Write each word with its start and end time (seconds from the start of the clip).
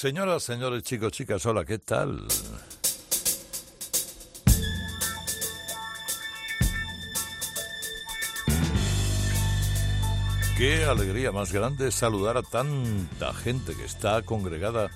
Señoras, 0.00 0.44
señores, 0.44 0.84
chicos, 0.84 1.10
chicas, 1.10 1.44
hola, 1.44 1.64
¿qué 1.64 1.80
tal? 1.80 2.24
Qué 10.56 10.84
alegría 10.84 11.32
más 11.32 11.52
grande 11.52 11.90
saludar 11.90 12.36
a 12.36 12.42
tanta 12.42 13.34
gente 13.34 13.74
que 13.74 13.84
está 13.84 14.22
congregada 14.22 14.88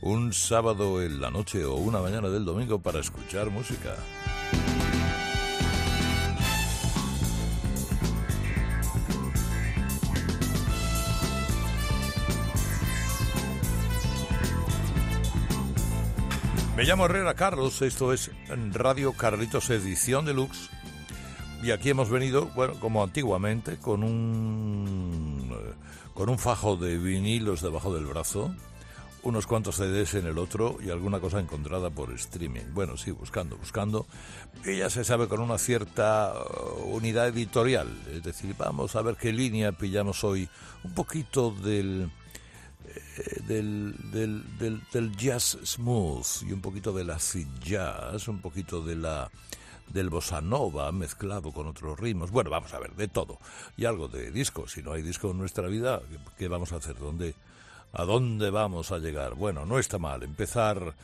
un 0.00 0.32
sábado 0.32 1.02
en 1.02 1.20
la 1.20 1.32
noche 1.32 1.64
o 1.64 1.74
una 1.74 1.98
mañana 1.98 2.28
del 2.28 2.44
domingo 2.44 2.78
para 2.78 3.00
escuchar 3.00 3.50
música. 3.50 3.96
Me 16.76 16.82
llamo 16.82 17.06
Herrera 17.06 17.34
Carlos, 17.34 17.82
esto 17.82 18.12
es 18.12 18.32
Radio 18.72 19.12
Carlitos 19.12 19.70
Edición 19.70 20.24
Deluxe 20.24 20.70
y 21.62 21.70
aquí 21.70 21.90
hemos 21.90 22.10
venido, 22.10 22.46
bueno, 22.56 22.74
como 22.80 23.04
antiguamente, 23.04 23.78
con 23.78 24.02
un 24.02 25.54
con 26.14 26.28
un 26.28 26.38
fajo 26.38 26.76
de 26.76 26.98
vinilos 26.98 27.62
debajo 27.62 27.94
del 27.94 28.06
brazo, 28.06 28.52
unos 29.22 29.46
cuantos 29.46 29.76
CDs 29.76 30.14
en 30.14 30.26
el 30.26 30.36
otro 30.36 30.78
y 30.84 30.90
alguna 30.90 31.20
cosa 31.20 31.38
encontrada 31.38 31.90
por 31.90 32.12
streaming. 32.12 32.72
Bueno, 32.72 32.96
sí, 32.96 33.12
buscando, 33.12 33.56
buscando. 33.56 34.06
Y 34.64 34.78
ya 34.78 34.90
se 34.90 35.04
sabe 35.04 35.28
con 35.28 35.40
una 35.40 35.58
cierta 35.58 36.34
uh, 36.34 36.94
unidad 36.94 37.28
editorial. 37.28 37.88
Es 38.12 38.22
decir, 38.24 38.54
vamos 38.58 38.96
a 38.96 39.02
ver 39.02 39.16
qué 39.16 39.32
línea 39.32 39.72
pillamos 39.72 40.24
hoy. 40.24 40.48
Un 40.82 40.92
poquito 40.92 41.52
del 41.52 42.10
eh, 42.94 43.40
del, 43.46 43.94
del, 44.10 44.82
del, 44.92 45.16
jazz 45.16 45.56
smooth 45.64 46.42
y 46.42 46.52
un 46.52 46.60
poquito 46.60 46.92
del 46.92 47.10
acid 47.10 47.46
jazz, 47.62 48.28
un 48.28 48.40
poquito 48.40 48.82
de 48.82 48.96
la 48.96 49.30
del 49.88 50.08
bossa 50.08 50.40
nova 50.40 50.90
mezclado 50.92 51.52
con 51.52 51.66
otros 51.66 51.98
ritmos. 52.00 52.30
Bueno, 52.30 52.50
vamos 52.50 52.72
a 52.74 52.78
ver, 52.78 52.94
de 52.94 53.08
todo. 53.08 53.38
Y 53.76 53.84
algo 53.84 54.08
de 54.08 54.30
disco. 54.30 54.66
Si 54.66 54.82
no 54.82 54.92
hay 54.92 55.02
disco 55.02 55.30
en 55.30 55.38
nuestra 55.38 55.68
vida, 55.68 56.00
¿qué 56.38 56.48
vamos 56.48 56.72
a 56.72 56.76
hacer? 56.76 56.98
¿Dónde, 56.98 57.34
¿A 57.92 58.04
dónde 58.04 58.50
vamos 58.50 58.92
a 58.92 58.98
llegar? 58.98 59.34
Bueno, 59.34 59.66
no 59.66 59.78
está 59.78 59.98
mal 59.98 60.22
empezar 60.22 60.94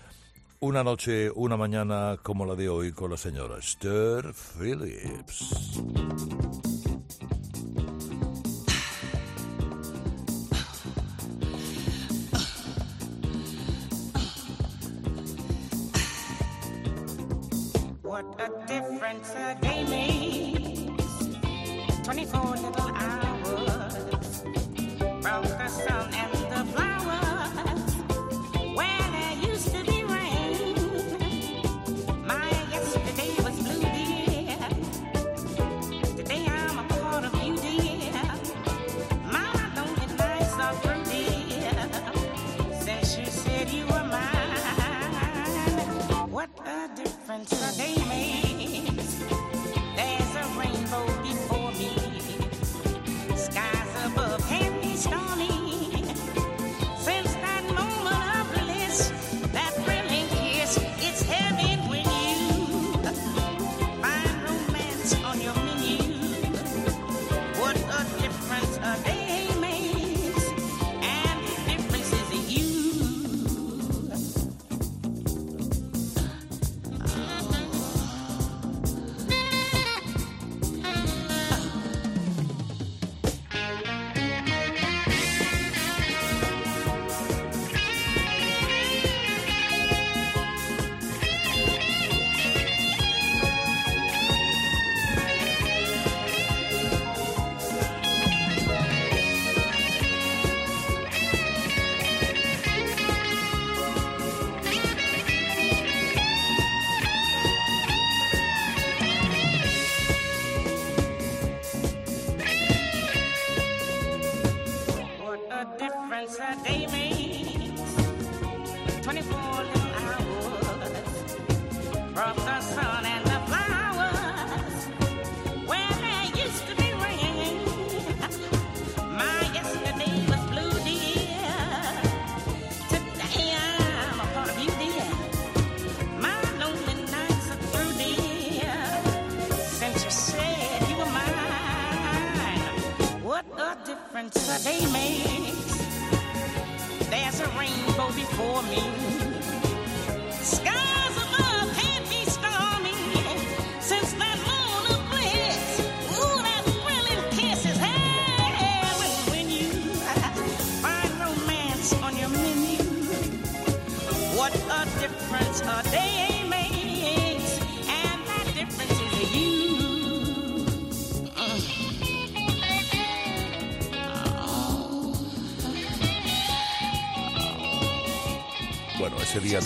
una 0.60 0.84
noche, 0.84 1.30
una 1.34 1.56
mañana 1.56 2.18
como 2.22 2.44
la 2.44 2.54
de 2.54 2.68
hoy 2.68 2.92
con 2.92 3.10
la 3.10 3.16
señora 3.16 3.58
Esther 3.58 4.34
Phillips. 4.34 5.80
Difference 19.32 19.69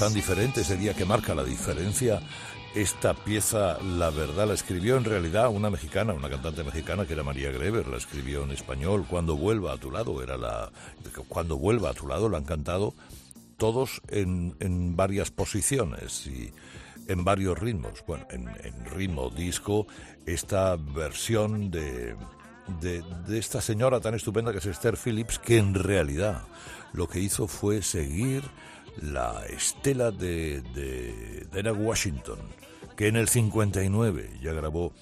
tan 0.04 0.12
diferente, 0.12 0.60
ese 0.60 0.76
día 0.76 0.92
que 0.92 1.06
marca 1.06 1.34
la 1.34 1.42
diferencia, 1.42 2.20
esta 2.74 3.14
pieza, 3.14 3.78
la 3.80 4.10
verdad, 4.10 4.46
la 4.46 4.52
escribió 4.52 4.98
en 4.98 5.04
realidad 5.04 5.48
una 5.48 5.70
mexicana, 5.70 6.12
una 6.12 6.28
cantante 6.28 6.62
mexicana 6.62 7.06
que 7.06 7.14
era 7.14 7.22
María 7.22 7.50
Greber, 7.50 7.88
la 7.88 7.96
escribió 7.96 8.44
en 8.44 8.50
español, 8.50 9.06
Cuando 9.08 9.34
vuelva 9.34 9.72
a 9.72 9.78
tu 9.78 9.90
lado, 9.90 10.22
era 10.22 10.36
la... 10.36 10.70
Cuando 11.26 11.56
vuelva 11.56 11.88
a 11.88 11.94
tu 11.94 12.06
lado, 12.06 12.28
la 12.28 12.36
han 12.36 12.44
cantado 12.44 12.92
todos 13.56 14.02
en, 14.08 14.54
en 14.60 14.94
varias 14.94 15.30
posiciones 15.30 16.26
y 16.26 16.52
en 17.08 17.24
varios 17.24 17.58
ritmos. 17.58 18.04
Bueno, 18.06 18.26
en, 18.28 18.50
en 18.62 18.84
ritmo 18.84 19.30
disco, 19.30 19.86
esta 20.26 20.76
versión 20.76 21.70
de, 21.70 22.14
de, 22.82 23.02
de 23.26 23.38
esta 23.38 23.62
señora 23.62 24.00
tan 24.00 24.14
estupenda 24.14 24.52
que 24.52 24.58
es 24.58 24.66
Esther 24.66 24.98
Phillips, 24.98 25.38
que 25.38 25.56
en 25.56 25.72
realidad 25.72 26.42
lo 26.92 27.08
que 27.08 27.20
hizo 27.20 27.48
fue 27.48 27.80
seguir 27.80 28.42
la 29.02 29.44
estela 29.46 30.10
de, 30.10 30.62
de, 30.74 31.46
de 31.50 31.72
Washington, 31.72 32.38
que 32.96 33.08
en 33.08 33.16
el 33.16 33.28
59 33.28 34.38
ya 34.42 34.52
grabó 34.52 34.92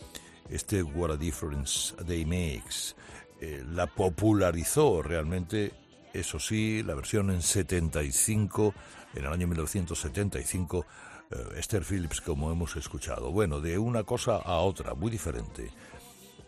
este 0.48 0.82
What 0.82 1.12
a 1.12 1.16
Difference 1.16 1.94
a 1.98 2.02
Day 2.02 2.24
Makes. 2.24 2.94
Eh, 3.40 3.64
la 3.72 3.86
popularizó 3.86 5.02
realmente 5.02 5.72
eso 6.12 6.38
sí, 6.38 6.82
la 6.82 6.94
versión 6.94 7.30
en 7.30 7.42
75, 7.42 8.74
en 9.14 9.24
el 9.24 9.32
año 9.32 9.46
1975, 9.46 10.86
eh, 11.30 11.36
Esther 11.56 11.84
Phillips, 11.84 12.20
como 12.20 12.52
hemos 12.52 12.76
escuchado. 12.76 13.30
Bueno, 13.30 13.60
de 13.60 13.78
una 13.78 14.04
cosa 14.04 14.36
a 14.36 14.58
otra, 14.58 14.94
muy 14.94 15.10
diferente. 15.10 15.70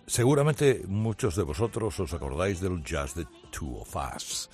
Seguramente 0.06 0.84
muchos 0.86 1.34
de 1.34 1.44
vosotros 1.44 1.98
os 1.98 2.12
acordáis 2.12 2.60
del 2.60 2.84
Just 2.86 3.16
the 3.16 3.26
Two 3.50 3.80
of 3.80 3.96
Us, 3.96 4.50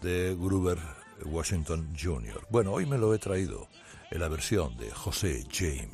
de 0.00 0.34
Gruber 0.34 0.78
Washington 1.24 1.94
Jr. 1.96 2.46
Bueno, 2.50 2.72
hoy 2.72 2.86
me 2.86 2.98
lo 2.98 3.14
he 3.14 3.18
traído 3.18 3.68
en 4.10 4.20
la 4.20 4.28
versión 4.28 4.76
de 4.76 4.90
José 4.90 5.44
James. 5.50 5.90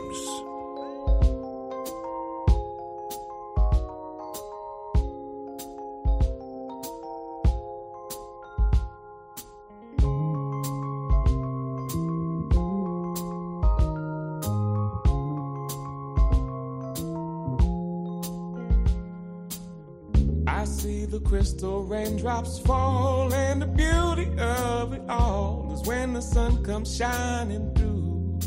Crystal 21.28 21.82
raindrops 21.82 22.58
fall, 22.60 23.17
comes 26.68 26.94
shining 26.98 27.74
through. 27.74 28.38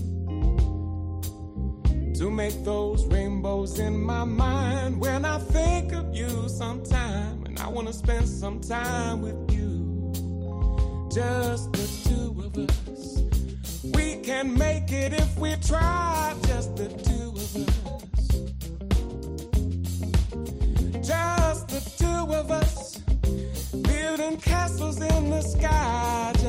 To 2.20 2.30
make 2.30 2.64
those 2.64 3.04
rainbows 3.08 3.80
in 3.80 4.00
my 4.00 4.26
mind 4.26 5.02
when 5.02 5.26
I 5.26 5.40
think 5.40 5.92
of 5.92 6.16
you 6.16 6.48
sometime, 6.48 7.44
and 7.48 7.60
I 7.60 7.68
want 7.68 7.88
to 7.88 7.94
spend 7.94 8.28
some 8.30 8.62
time 8.62 9.24
with 9.24 9.52
you. 9.52 10.14
Just 11.12 11.74
the 11.74 11.88
two 12.06 12.44
of 12.46 12.56
us. 12.70 13.24
We 13.96 14.18
can 14.18 14.56
make 14.56 14.92
it 14.92 15.14
if 15.14 15.40
we 15.40 15.56
try, 15.56 16.36
just 16.46 16.76
the 16.76 16.90
two 16.90 17.30
of 17.44 17.56
us. 17.66 17.74
Just 21.08 21.68
the 21.70 21.82
two 21.98 22.36
of 22.36 22.52
us, 22.52 23.00
building 23.82 24.38
castles 24.38 25.02
in 25.02 25.32
the 25.32 25.42
sky. 25.42 26.41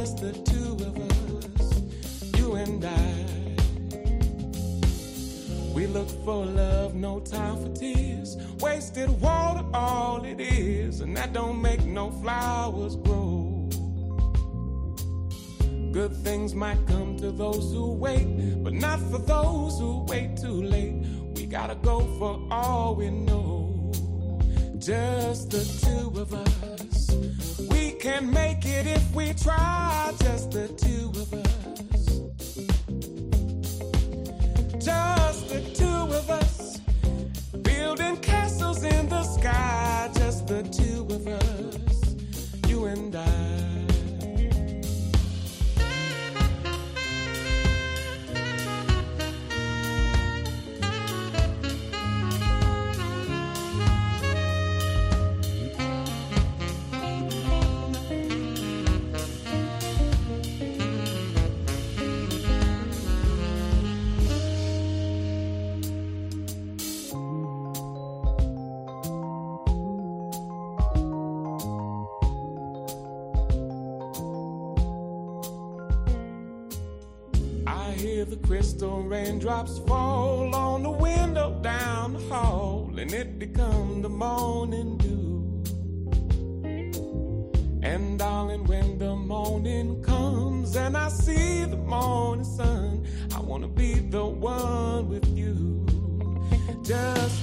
We 5.73 5.87
look 5.87 6.09
for 6.25 6.45
love, 6.45 6.95
no 6.95 7.21
time 7.21 7.63
for 7.63 7.73
tears. 7.79 8.37
Wasted 8.61 9.09
water, 9.21 9.65
all 9.73 10.25
it 10.25 10.41
is, 10.41 11.01
and 11.01 11.17
that 11.17 11.33
don't 11.33 11.63
make 11.63 11.85
no 11.85 12.11
flowers 12.11 12.97
grow. 12.97 13.69
Good 15.93 16.13
things 16.25 16.55
might 16.55 16.85
come 16.87 17.17
to 17.19 17.31
those 17.31 17.73
who 17.73 17.93
wait, 17.93 18.63
but 18.65 18.73
not 18.73 18.99
for 19.11 19.19
those 19.19 19.79
who 19.79 20.05
wait 20.09 20.37
too 20.37 20.63
late. 20.63 21.05
We 21.35 21.47
gotta 21.47 21.77
go 21.77 22.01
for 22.19 22.41
all 22.51 22.97
we 22.97 23.11
know 23.11 23.93
just 24.79 25.51
the 25.51 25.65
two 25.87 26.21
of 26.21 26.35
us. 26.35 27.69
We 27.71 27.93
can 27.93 28.33
make 28.33 28.67
it 28.67 28.87
if 28.89 29.15
we 29.15 29.33
try, 29.35 30.13
just 30.19 30.51
the 30.51 30.67
two 30.69 31.11
of 31.11 31.33
us. 31.35 31.92
Just 34.85 35.49
the 35.49 35.61
two 35.75 35.85
of 35.87 36.29
us, 36.29 36.79
building 37.63 38.17
castles 38.17 38.83
in 38.83 39.09
the 39.09 39.23
sky, 39.23 40.11
just 40.15 40.49
the 40.49 40.65
two 40.65 41.02
raindrops 79.43 79.79
fall 79.89 80.55
on 80.55 80.85
the 80.85 80.91
window 80.91 81.59
down 81.63 82.13
the 82.13 82.21
hall, 82.33 82.89
and 82.97 83.13
it 83.13 83.41
become 83.41 84.01
the 84.01 84.09
morning 84.09 84.97
dew. 84.99 85.63
And 87.83 88.21
darling, 88.21 88.65
when 88.65 88.99
the 88.99 89.17
morning 89.17 90.01
comes 90.03 90.77
and 90.77 90.97
I 90.97 91.09
see 91.09 91.65
the 91.65 91.77
morning 91.77 92.45
sun, 92.45 93.05
I 93.35 93.41
wanna 93.41 93.67
be 93.67 93.95
the 93.95 94.25
one 94.25 95.09
with 95.09 95.27
you. 95.37 95.87
Just 96.85 97.42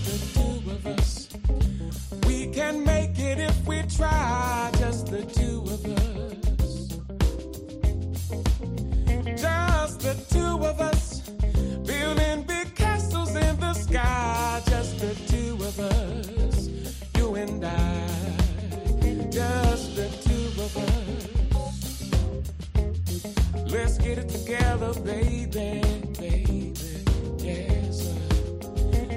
baby, 25.09 25.81
baby. 26.19 26.73
Yes. 27.39 28.13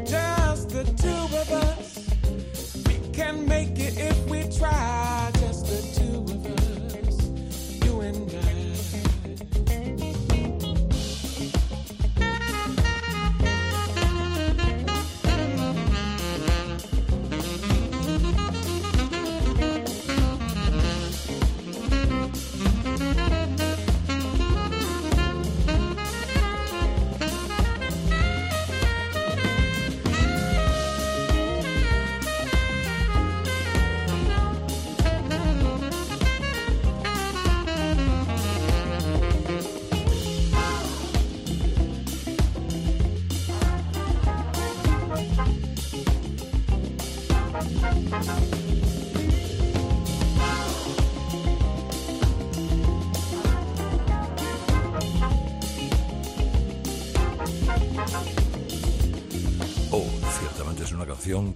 Just 0.08 0.70
the 0.70 0.84
two 1.02 1.22
of 1.42 1.52
us. 1.52 2.08
We 2.86 3.12
can 3.12 3.46
make 3.46 3.78
it 3.78 3.98
if 3.98 4.28
we 4.28 4.48
try. 4.58 5.12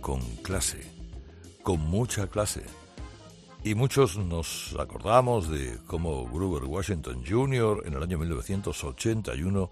Con 0.07 0.21
clase, 0.37 0.87
con 1.65 1.81
mucha 1.81 2.29
clase. 2.29 2.63
Y 3.65 3.75
muchos 3.75 4.17
nos 4.17 4.77
acordamos 4.79 5.51
de 5.51 5.81
cómo 5.85 6.29
Gruber 6.29 6.63
Washington 6.63 7.25
Jr. 7.29 7.83
en 7.85 7.95
el 7.95 8.05
año 8.05 8.17
1981 8.17 9.69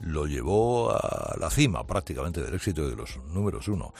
lo 0.00 0.26
llevó 0.26 0.90
a 0.90 1.36
la 1.38 1.50
cima 1.50 1.86
prácticamente 1.86 2.42
del 2.42 2.54
éxito 2.54 2.90
de 2.90 2.96
los 2.96 3.20
números 3.32 3.68
uno. 3.68 3.94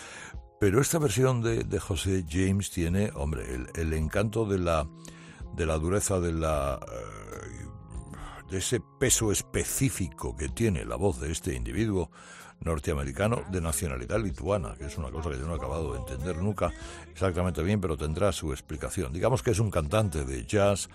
Pero 0.59 0.81
esta 0.81 0.99
versión 0.99 1.41
de, 1.41 1.79
José 1.79 2.25
James 2.29 2.73
tiene, 2.73 3.13
hombre, 3.15 3.55
el, 3.55 3.69
el 3.77 3.93
encanto 3.93 4.45
de 4.45 4.59
la, 4.59 4.89
de 5.55 5.67
la 5.67 5.79
dureza 5.79 6.19
de 6.19 6.33
la 6.33 6.81
eh, 6.83 7.67
de 8.51 8.59
ese 8.59 8.81
peso 8.81 9.31
específico 9.31 10.37
que 10.37 10.49
tiene 10.49 10.85
la 10.85 10.97
voz 10.97 11.21
de 11.21 11.31
este 11.31 11.55
individuo 11.55 12.11
norteamericano 12.67 13.45
de 13.51 13.63
nacionalidad 13.63 14.21
lituana, 14.21 14.75
que 14.77 14.85
es 14.85 14.99
una 14.99 15.11
cosa 15.11 15.31
que 15.31 15.39
yo 15.39 15.47
no 15.47 15.55
he 15.55 15.57
acabado 15.57 15.93
de 15.93 16.01
entender 16.01 16.37
nunca 16.37 16.71
exactamente 17.11 17.63
bien, 17.63 17.81
pero 17.81 17.97
tendrá 17.97 18.33
su 18.33 18.53
explicación. 18.53 19.13
Digamos 19.13 19.43
que 19.43 19.53
es 19.53 19.59
un 19.59 19.71
cantante 19.71 20.25
de 20.25 20.45
jazz 20.45 20.91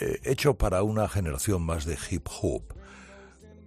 eh, 0.00 0.20
hecho 0.24 0.54
para 0.54 0.82
una 0.82 1.08
generación 1.08 1.62
más 1.62 1.84
de 1.84 1.98
hip 2.10 2.26
hop. 2.40 2.62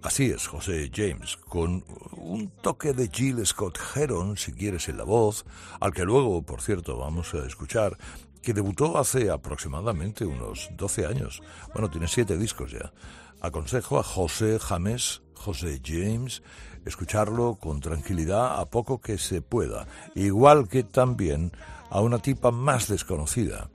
Así 0.02 0.26
es, 0.32 0.48
José 0.48 0.90
James, 0.94 1.38
con 1.38 1.84
un 2.12 2.50
toque 2.62 2.94
de 2.94 3.10
Jill 3.10 3.46
Scott 3.46 3.78
Heron, 3.96 4.38
si 4.38 4.54
quieres, 4.54 4.88
en 4.90 4.98
la 4.98 5.04
voz, 5.04 5.46
al 5.80 5.94
que 5.94 6.06
luego, 6.06 6.44
por 6.44 6.62
cierto, 6.62 6.98
vamos 6.98 7.34
a 7.34 7.46
escuchar, 7.46 7.98
que 8.42 8.54
debutó 8.54 8.98
hace 8.98 9.30
aproximadamente 9.30 10.26
unos 10.26 10.70
12 10.78 11.06
años. 11.06 11.42
Bueno, 11.74 11.90
tiene 11.90 12.08
siete 12.08 12.38
discos 12.38 12.72
ya. 12.72 12.94
Aconsejo 13.42 14.00
a 14.00 14.04
José 14.04 14.60
James, 14.60 15.22
José 15.34 15.82
James, 15.84 16.42
escucharlo 16.88 17.56
con 17.56 17.80
tranquilidad 17.80 18.60
a 18.60 18.66
poco 18.66 19.00
que 19.00 19.18
se 19.18 19.42
pueda, 19.42 19.88
igual 20.16 20.68
que 20.68 20.84
también 20.84 21.52
a 21.90 22.02
una 22.02 22.20
tipa 22.20 22.52
más 22.52 22.88
desconocida, 22.88 23.70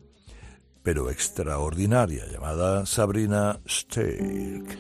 pero 0.83 1.11
extraordinaria, 1.11 2.27
llamada 2.27 2.87
Sabrina 2.87 3.61
Steak. 3.69 4.79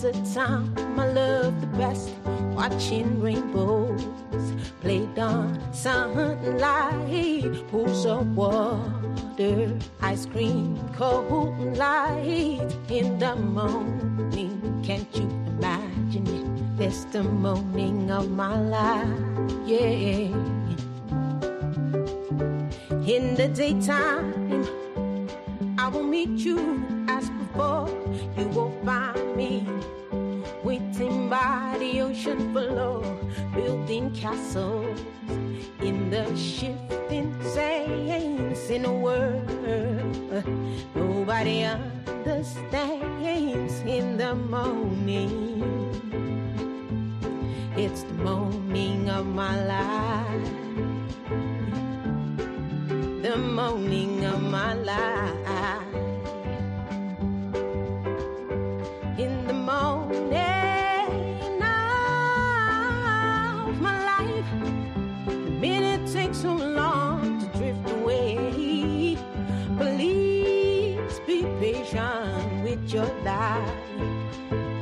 The 0.00 0.12
time 0.32 0.72
I 0.96 1.08
love 1.08 1.60
the 1.60 1.66
best, 1.78 2.10
watching 2.54 3.20
rainbows 3.20 4.04
played 4.80 5.18
on 5.18 5.58
sunlight, 5.74 7.66
pools 7.68 8.06
of 8.06 8.36
water, 8.36 9.76
ice 10.00 10.26
cream, 10.26 10.78
cold 10.94 11.76
light 11.76 12.70
in 12.88 13.18
the 13.18 13.34
morning. 13.34 14.82
Can't 14.84 15.08
you 15.16 15.28
imagine 15.58 16.26
it? 16.28 16.84
It's 16.84 17.04
the 17.06 17.24
morning 17.24 18.08
of 18.12 18.30
my 18.30 18.56
life, 18.56 19.08
yeah. 19.66 20.30
In 23.04 23.34
the 23.34 23.48
daytime, 23.52 24.64
I 25.76 25.88
will 25.88 26.04
meet 26.04 26.38
you 26.38 26.84
as 27.08 27.28
before. 27.58 27.88
You 28.36 28.48
won't 28.48 28.84
find 28.84 29.36
me 29.36 29.66
waiting 30.62 31.28
by 31.28 31.76
the 31.78 32.02
ocean 32.02 32.52
floor, 32.52 33.02
building 33.54 34.12
castles 34.12 35.00
in 35.80 36.10
the 36.10 36.24
shifting 36.36 37.34
sands 37.42 38.70
in 38.70 38.84
a 38.84 38.92
world 38.92 39.48
nobody 40.94 41.64
understands. 41.64 43.80
In 43.80 44.16
the 44.16 44.34
morning, 44.34 45.62
it's 47.76 48.02
the 48.02 48.14
morning 48.14 49.10
of 49.10 49.26
my 49.26 49.64
life 49.64 50.48
the 53.22 53.36
morning 53.36 54.24
of 54.24 54.40
my 54.40 54.74
life. 54.74 56.07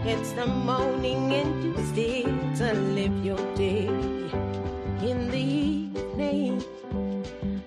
It's 0.09 0.31
the 0.33 0.47
morning 0.47 1.33
and 1.33 1.65
you 1.65 1.75
still 1.87 2.39
to 2.59 2.75
live 2.95 3.25
your 3.25 3.41
day. 3.57 3.89
In 5.03 5.29
the 5.33 5.37
evening, 5.37 6.65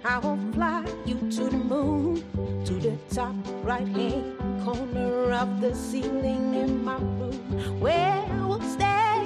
I 0.06 0.20
will 0.20 0.40
fly 0.54 0.86
you 1.06 1.16
to 1.16 1.50
the 1.50 1.58
moon, 1.58 2.24
to 2.70 2.76
the 2.76 2.96
top 3.10 3.34
right 3.64 3.88
hand 3.88 4.64
corner 4.64 5.32
of 5.32 5.60
the 5.60 5.74
ceiling 5.74 6.54
in 6.54 6.84
my 6.84 6.98
room, 6.98 7.80
where 7.80 8.24
we'll 8.46 8.62
stay 8.62 9.26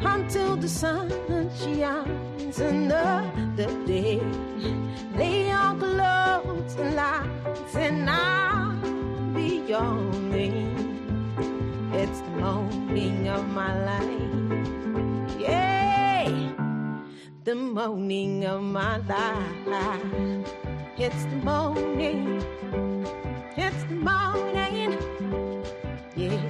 until 0.00 0.56
the 0.56 0.68
sun 0.68 1.08
shines 1.58 2.60
another 2.60 3.70
day. 3.86 4.20
Lay 5.16 5.48
your 5.48 5.72
clothes 5.80 6.74
and 6.74 6.96
lights, 6.96 7.74
and 7.76 8.10
I'll 8.10 8.76
be 9.32 9.64
your. 9.66 10.10
It's 12.00 12.20
the 12.20 12.30
morning 12.44 13.28
of 13.28 13.48
my 13.48 13.72
life. 13.90 15.40
Yeah 15.40 15.80
the 17.42 17.54
morning 17.54 18.44
of 18.44 18.62
my 18.62 18.98
life. 18.98 20.69
It's 20.98 21.24
the 21.24 21.36
morning. 21.36 22.42
It's 23.56 23.82
the 23.84 23.94
morning. 23.94 24.98
Yeah, 26.16 26.40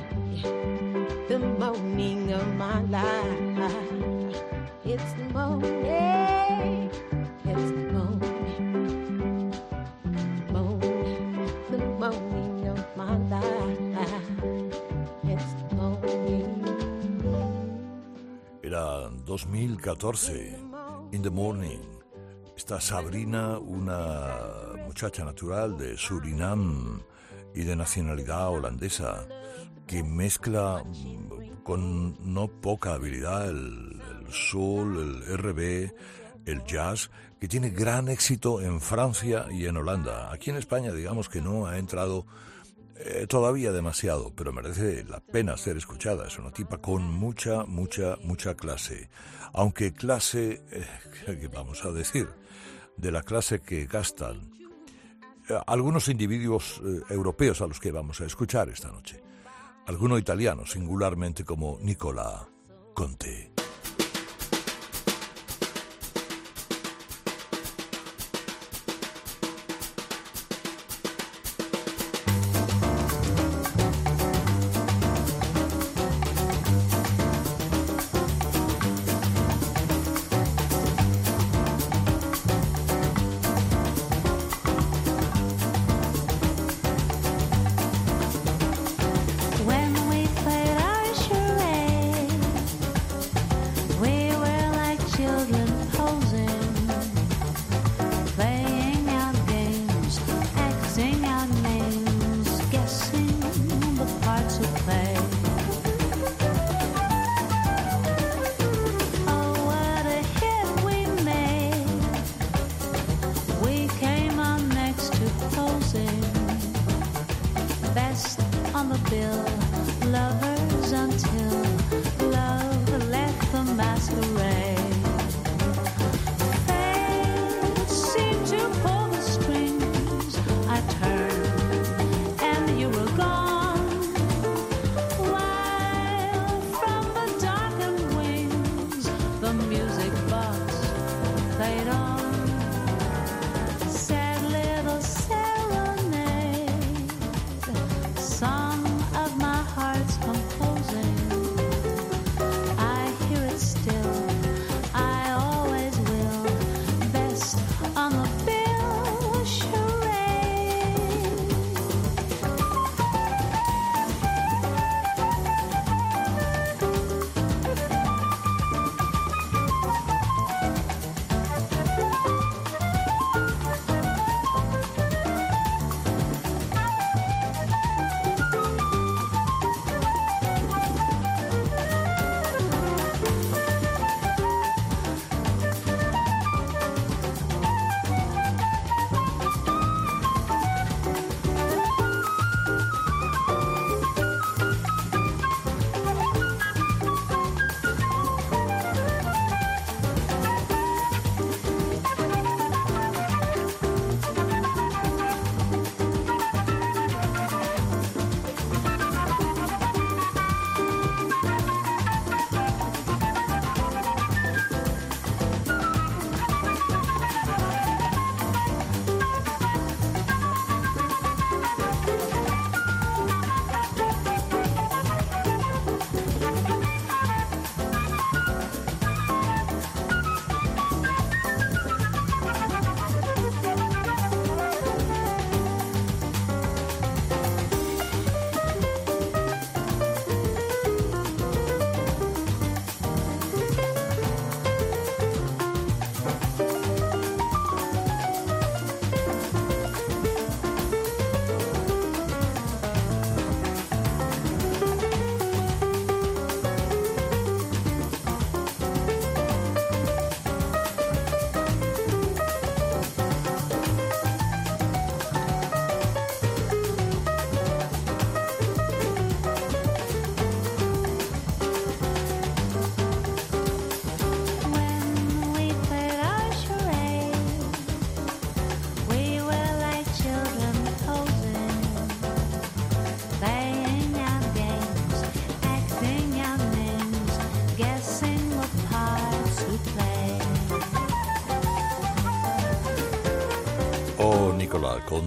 the 1.28 1.38
morning 1.38 2.32
of 2.32 2.46
my 2.56 2.80
life. 2.82 4.36
It's 4.84 5.12
the 5.12 5.24
morning. 5.32 6.90
It's 7.44 7.70
the 7.70 7.86
morning. 7.94 9.50
The 10.02 10.52
morning. 10.52 11.50
The 11.70 11.78
morning 11.78 12.68
of 12.68 12.96
my 12.96 13.16
life. 13.30 14.20
It's 15.24 15.52
the 15.54 15.74
morning. 15.76 16.64
Era 18.64 19.10
2014, 19.26 20.74
In 21.12 21.22
the 21.22 21.30
Morning. 21.30 21.99
Está 22.60 22.78
Sabrina, 22.78 23.58
una 23.58 24.76
muchacha 24.84 25.24
natural 25.24 25.78
de 25.78 25.96
Surinam 25.96 27.00
y 27.54 27.62
de 27.62 27.74
nacionalidad 27.74 28.50
holandesa, 28.50 29.26
que 29.86 30.04
mezcla 30.04 30.84
con 31.64 32.34
no 32.34 32.48
poca 32.48 32.92
habilidad 32.92 33.48
el, 33.48 33.98
el 34.10 34.30
soul, 34.30 35.24
el 35.26 35.38
RB, 35.38 35.90
el 36.44 36.62
jazz, 36.64 37.10
que 37.40 37.48
tiene 37.48 37.70
gran 37.70 38.08
éxito 38.10 38.60
en 38.60 38.82
Francia 38.82 39.46
y 39.50 39.64
en 39.64 39.78
Holanda. 39.78 40.30
Aquí 40.30 40.50
en 40.50 40.56
España, 40.56 40.92
digamos 40.92 41.30
que 41.30 41.40
no 41.40 41.64
ha 41.64 41.78
entrado 41.78 42.26
eh, 42.96 43.26
todavía 43.26 43.72
demasiado, 43.72 44.34
pero 44.36 44.52
merece 44.52 45.02
la 45.04 45.20
pena 45.20 45.56
ser 45.56 45.78
escuchada. 45.78 46.26
Es 46.26 46.38
una 46.38 46.52
tipa 46.52 46.76
con 46.76 47.04
mucha, 47.04 47.64
mucha, 47.64 48.18
mucha 48.22 48.54
clase. 48.54 49.08
Aunque 49.54 49.94
clase, 49.94 50.60
eh, 50.70 50.86
¿qué 51.24 51.48
vamos 51.48 51.86
a 51.86 51.90
decir? 51.90 52.28
De 53.00 53.10
la 53.10 53.22
clase 53.22 53.60
que 53.60 53.86
gastan 53.86 54.50
eh, 55.48 55.58
algunos 55.66 56.08
individuos 56.08 56.82
eh, 56.84 57.00
europeos 57.08 57.62
a 57.62 57.66
los 57.66 57.80
que 57.80 57.90
vamos 57.90 58.20
a 58.20 58.26
escuchar 58.26 58.68
esta 58.68 58.92
noche. 58.92 59.22
Alguno 59.86 60.18
italiano, 60.18 60.66
singularmente 60.66 61.42
como 61.42 61.78
Nicola 61.80 62.46
Conte. 62.92 63.59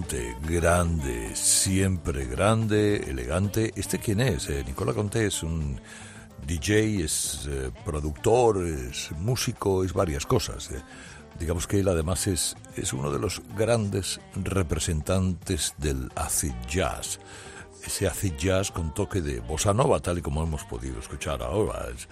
Grande, 0.03 1.33
siempre 1.33 2.25
grande, 2.25 2.97
elegante. 3.09 3.71
¿Este 3.75 3.99
quién 3.99 4.19
es? 4.19 4.49
Eh, 4.49 4.63
Nicola 4.65 4.93
Conte 4.93 5.25
es 5.25 5.43
un 5.43 5.79
DJ, 6.45 7.05
es 7.05 7.47
eh, 7.49 7.71
productor, 7.85 8.65
es 8.67 9.11
músico, 9.13 9.83
es 9.83 9.93
varias 9.93 10.25
cosas. 10.25 10.71
eh. 10.71 10.81
Digamos 11.39 11.67
que 11.67 11.79
él 11.79 11.87
además 11.87 12.27
es, 12.27 12.55
es 12.75 12.91
uno 12.91 13.11
de 13.11 13.19
los 13.19 13.41
grandes 13.57 14.19
representantes 14.35 15.73
del 15.77 16.11
acid 16.15 16.53
jazz. 16.69 17.19
Ese 17.83 18.05
acid 18.05 18.33
jazz 18.33 18.71
con 18.71 18.93
toque 18.93 19.21
de 19.21 19.39
bossa 19.39 19.73
nova, 19.73 19.99
tal 20.01 20.17
y 20.17 20.21
como 20.21 20.43
hemos 20.43 20.65
podido 20.65 20.99
escuchar 20.99 21.41
ahora. 21.41 21.87
Es, 21.95 22.07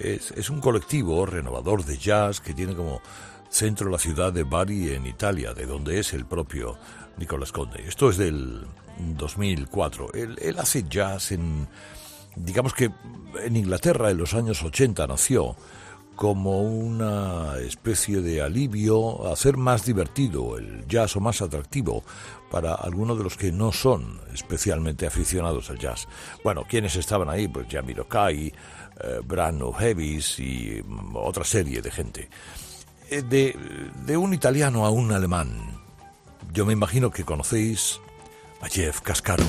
es, 0.00 0.30
es 0.32 0.50
un 0.50 0.60
colectivo 0.60 1.24
renovador 1.26 1.84
de 1.84 1.96
jazz 1.96 2.40
que 2.40 2.54
tiene 2.54 2.74
como 2.74 3.00
centro 3.48 3.88
la 3.88 3.98
ciudad 3.98 4.32
de 4.32 4.42
Bari 4.42 4.92
en 4.92 5.06
Italia, 5.06 5.54
de 5.54 5.64
donde 5.64 6.00
es 6.00 6.12
el 6.12 6.26
propio 6.26 6.76
Nicolas 7.16 7.52
Conde. 7.52 7.84
Esto 7.86 8.10
es 8.10 8.16
del 8.16 8.66
2004. 8.98 10.12
Él, 10.14 10.38
él 10.40 10.58
hace 10.58 10.84
jazz 10.88 11.32
en, 11.32 11.68
digamos 12.34 12.74
que 12.74 12.90
en 13.44 13.56
Inglaterra 13.56 14.10
en 14.10 14.18
los 14.18 14.34
años 14.34 14.62
80 14.62 15.06
nació 15.06 15.56
como 16.16 16.62
una 16.62 17.58
especie 17.58 18.22
de 18.22 18.40
alivio 18.40 19.30
hacer 19.30 19.58
más 19.58 19.84
divertido 19.84 20.56
el 20.56 20.86
jazz 20.88 21.14
o 21.16 21.20
más 21.20 21.42
atractivo 21.42 22.02
para 22.50 22.74
algunos 22.74 23.18
de 23.18 23.24
los 23.24 23.36
que 23.36 23.52
no 23.52 23.70
son 23.70 24.18
especialmente 24.32 25.06
aficionados 25.06 25.68
al 25.68 25.78
jazz. 25.78 26.08
Bueno, 26.42 26.64
¿quiénes 26.68 26.96
estaban 26.96 27.28
ahí? 27.28 27.48
Pues 27.48 27.66
Jamiro 27.70 28.08
Kai, 28.08 28.46
eh, 28.46 29.20
Brano 29.24 29.72
Heavis 29.78 30.40
y 30.40 30.82
mm, 30.82 31.16
otra 31.16 31.44
serie 31.44 31.82
de 31.82 31.90
gente. 31.90 32.28
Eh, 33.10 33.22
De, 33.22 33.54
de 34.06 34.16
un 34.16 34.32
italiano 34.32 34.86
a 34.86 34.90
un 34.90 35.12
alemán. 35.12 35.75
Yo 36.56 36.64
me 36.64 36.72
imagino 36.72 37.10
que 37.10 37.22
conocéis 37.22 38.00
a 38.62 38.68
Jeff 38.68 39.02
Cascaro. 39.02 39.44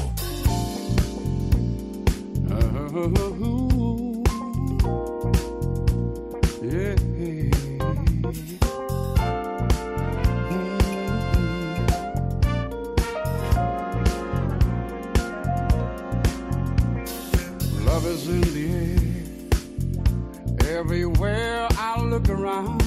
Love 17.86 18.06
is 18.06 18.28
in 18.28 18.42
the 18.42 18.68
air. 20.60 20.78
Everywhere 20.78 21.68
I 21.72 22.02
look 22.02 22.28
around. 22.28 22.87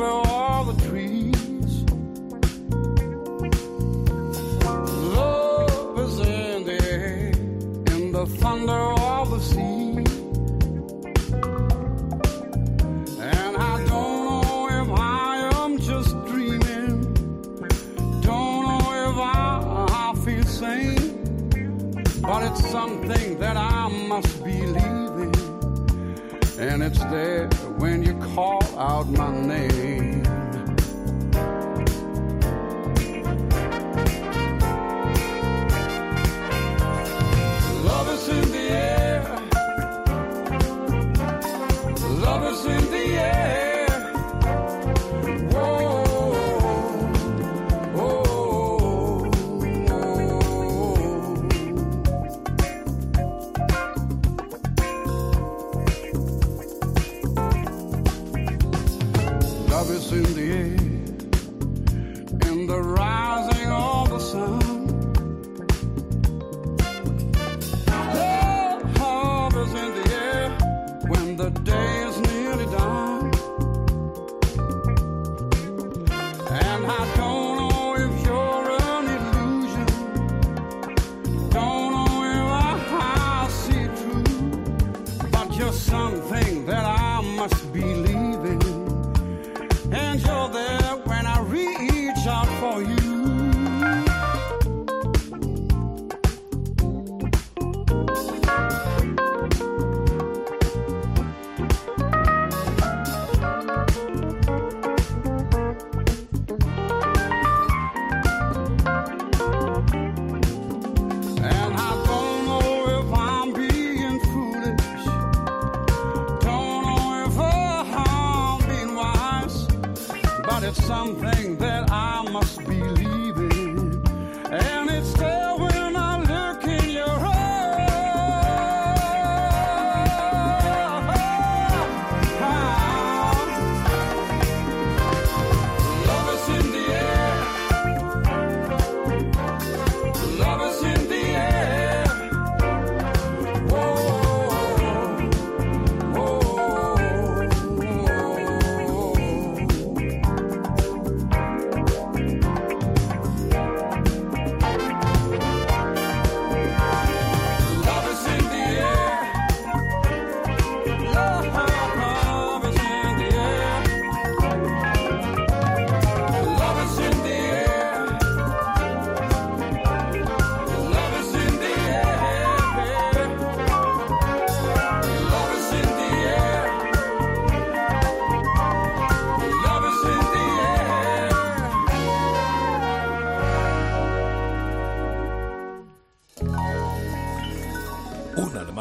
the 0.00 0.06
all 0.06 0.64
the 0.64 0.88
trees. 0.88 1.72
Love 5.14 5.98
is 5.98 6.18
in 6.20 6.64
the 6.64 6.78
air, 6.90 7.30
in 7.94 8.12
the 8.12 8.24
thunder 8.40 8.84
of 9.12 9.30
the 9.30 9.40
sea. 9.40 9.90
And 13.20 13.56
I 13.72 13.84
don't 13.92 14.24
know 14.28 14.68
if 14.80 14.88
I 14.98 15.50
am 15.62 15.78
just 15.78 16.12
dreaming. 16.28 16.96
Don't 18.22 18.62
know 18.68 18.84
if 19.08 19.16
I, 19.18 19.86
I 19.90 20.14
feel 20.24 20.44
sane. 20.44 21.08
But 22.22 22.42
it's 22.48 22.70
something 22.70 23.38
that 23.38 23.56
I 23.58 23.88
must 24.08 24.42
believe 24.42 24.76
in. 25.26 25.50
And 26.58 26.82
it's 26.82 27.04
there 27.04 27.48
when 27.78 28.02
you 28.02 28.14
call 28.34 28.62
out 28.78 29.08
my 29.08 29.30
name. 29.46 30.09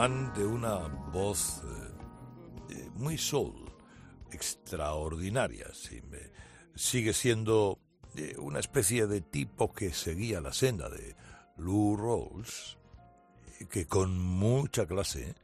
De 0.08 0.46
una 0.46 0.78
voz 1.12 1.62
eh, 1.62 2.74
eh, 2.74 2.90
muy 2.96 3.18
soul, 3.18 3.70
extraordinaria. 4.32 5.68
sigue 6.74 7.12
siendo 7.12 7.80
eh, 8.16 8.38
una 8.38 8.60
especie 8.60 9.08
de 9.08 9.20
tipo 9.20 9.74
que 9.74 9.92
seguía 9.92 10.40
la 10.40 10.54
senda 10.54 10.90
de 10.90 11.18
Lou 11.58 11.98
Rawls, 11.98 12.78
que 13.70 13.88
con 13.88 14.18
mucha 14.18 14.86
clase 14.86 15.36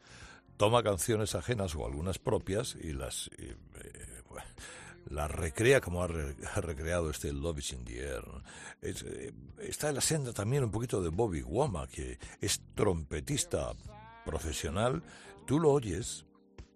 toma 0.56 0.84
canciones 0.84 1.36
ajenas 1.36 1.76
o 1.76 1.86
algunas 1.86 2.18
propias 2.18 2.78
y 2.82 2.94
las, 2.94 3.30
las 5.10 5.32
recrea 5.32 5.82
como 5.82 6.02
ha, 6.02 6.08
re- 6.08 6.38
ha 6.54 6.62
recreado 6.62 7.10
este 7.10 7.34
Love 7.34 7.60
is 7.60 7.74
in 7.74 7.84
the 7.84 8.00
Air. 8.00 8.24
Es, 8.82 9.04
está 9.60 9.90
en 9.90 9.96
la 9.96 10.02
senda 10.02 10.32
también 10.32 10.64
un 10.64 10.72
poquito 10.72 11.02
de 11.02 11.10
Bobby 11.10 11.42
Womack, 11.42 11.90
que 11.90 12.20
es 12.40 12.62
trompetista 12.74 13.74
profesional. 14.26 15.04
Tú 15.46 15.60
lo 15.60 15.72
oyes 15.72 16.26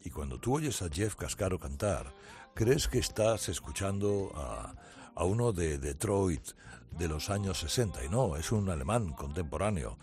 y 0.04 0.10
cuando 0.10 0.40
tú 0.40 0.56
oyes 0.56 0.82
a 0.82 0.90
Jeff 0.90 1.16
Cascaro 1.16 1.60
cantar, 1.60 2.14
crees 2.54 2.88
que 2.88 3.00
estás 3.00 3.50
escuchando 3.50 4.32
a, 4.36 4.76
a 5.16 5.24
uno 5.26 5.52
de 5.52 5.78
Detroit 5.78 6.52
de 6.92 7.08
los 7.08 7.30
años 7.30 7.60
60 7.60 8.06
y 8.06 8.10
no, 8.10 8.36
es 8.36 8.52
un 8.52 8.70
alemán 8.70 9.14
contemporáneo 9.14 9.98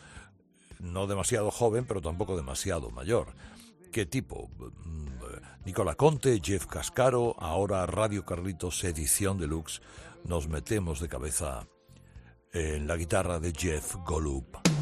no 0.81 1.07
demasiado 1.07 1.51
joven, 1.51 1.85
pero 1.87 2.01
tampoco 2.01 2.37
demasiado 2.37 2.91
mayor. 2.91 3.29
¿Qué 3.93 4.07
tipo? 4.07 4.51
Mm, 4.85 5.65
Nicola 5.65 5.95
Conte, 5.95 6.41
Jeff 6.43 6.67
Cascaro, 6.67 7.35
ahora 7.39 7.87
Radio 7.87 8.25
Carlitos 8.25 8.85
Edición 8.85 9.39
Deluxe. 9.39 9.81
Nos 10.25 10.49
metemos 10.49 11.01
de 11.01 11.09
cabeza 11.09 11.67
en 12.53 12.87
la 12.87 12.97
guitarra 12.97 13.39
de 13.39 13.53
Jeff 13.53 13.97
Golub. 14.05 14.76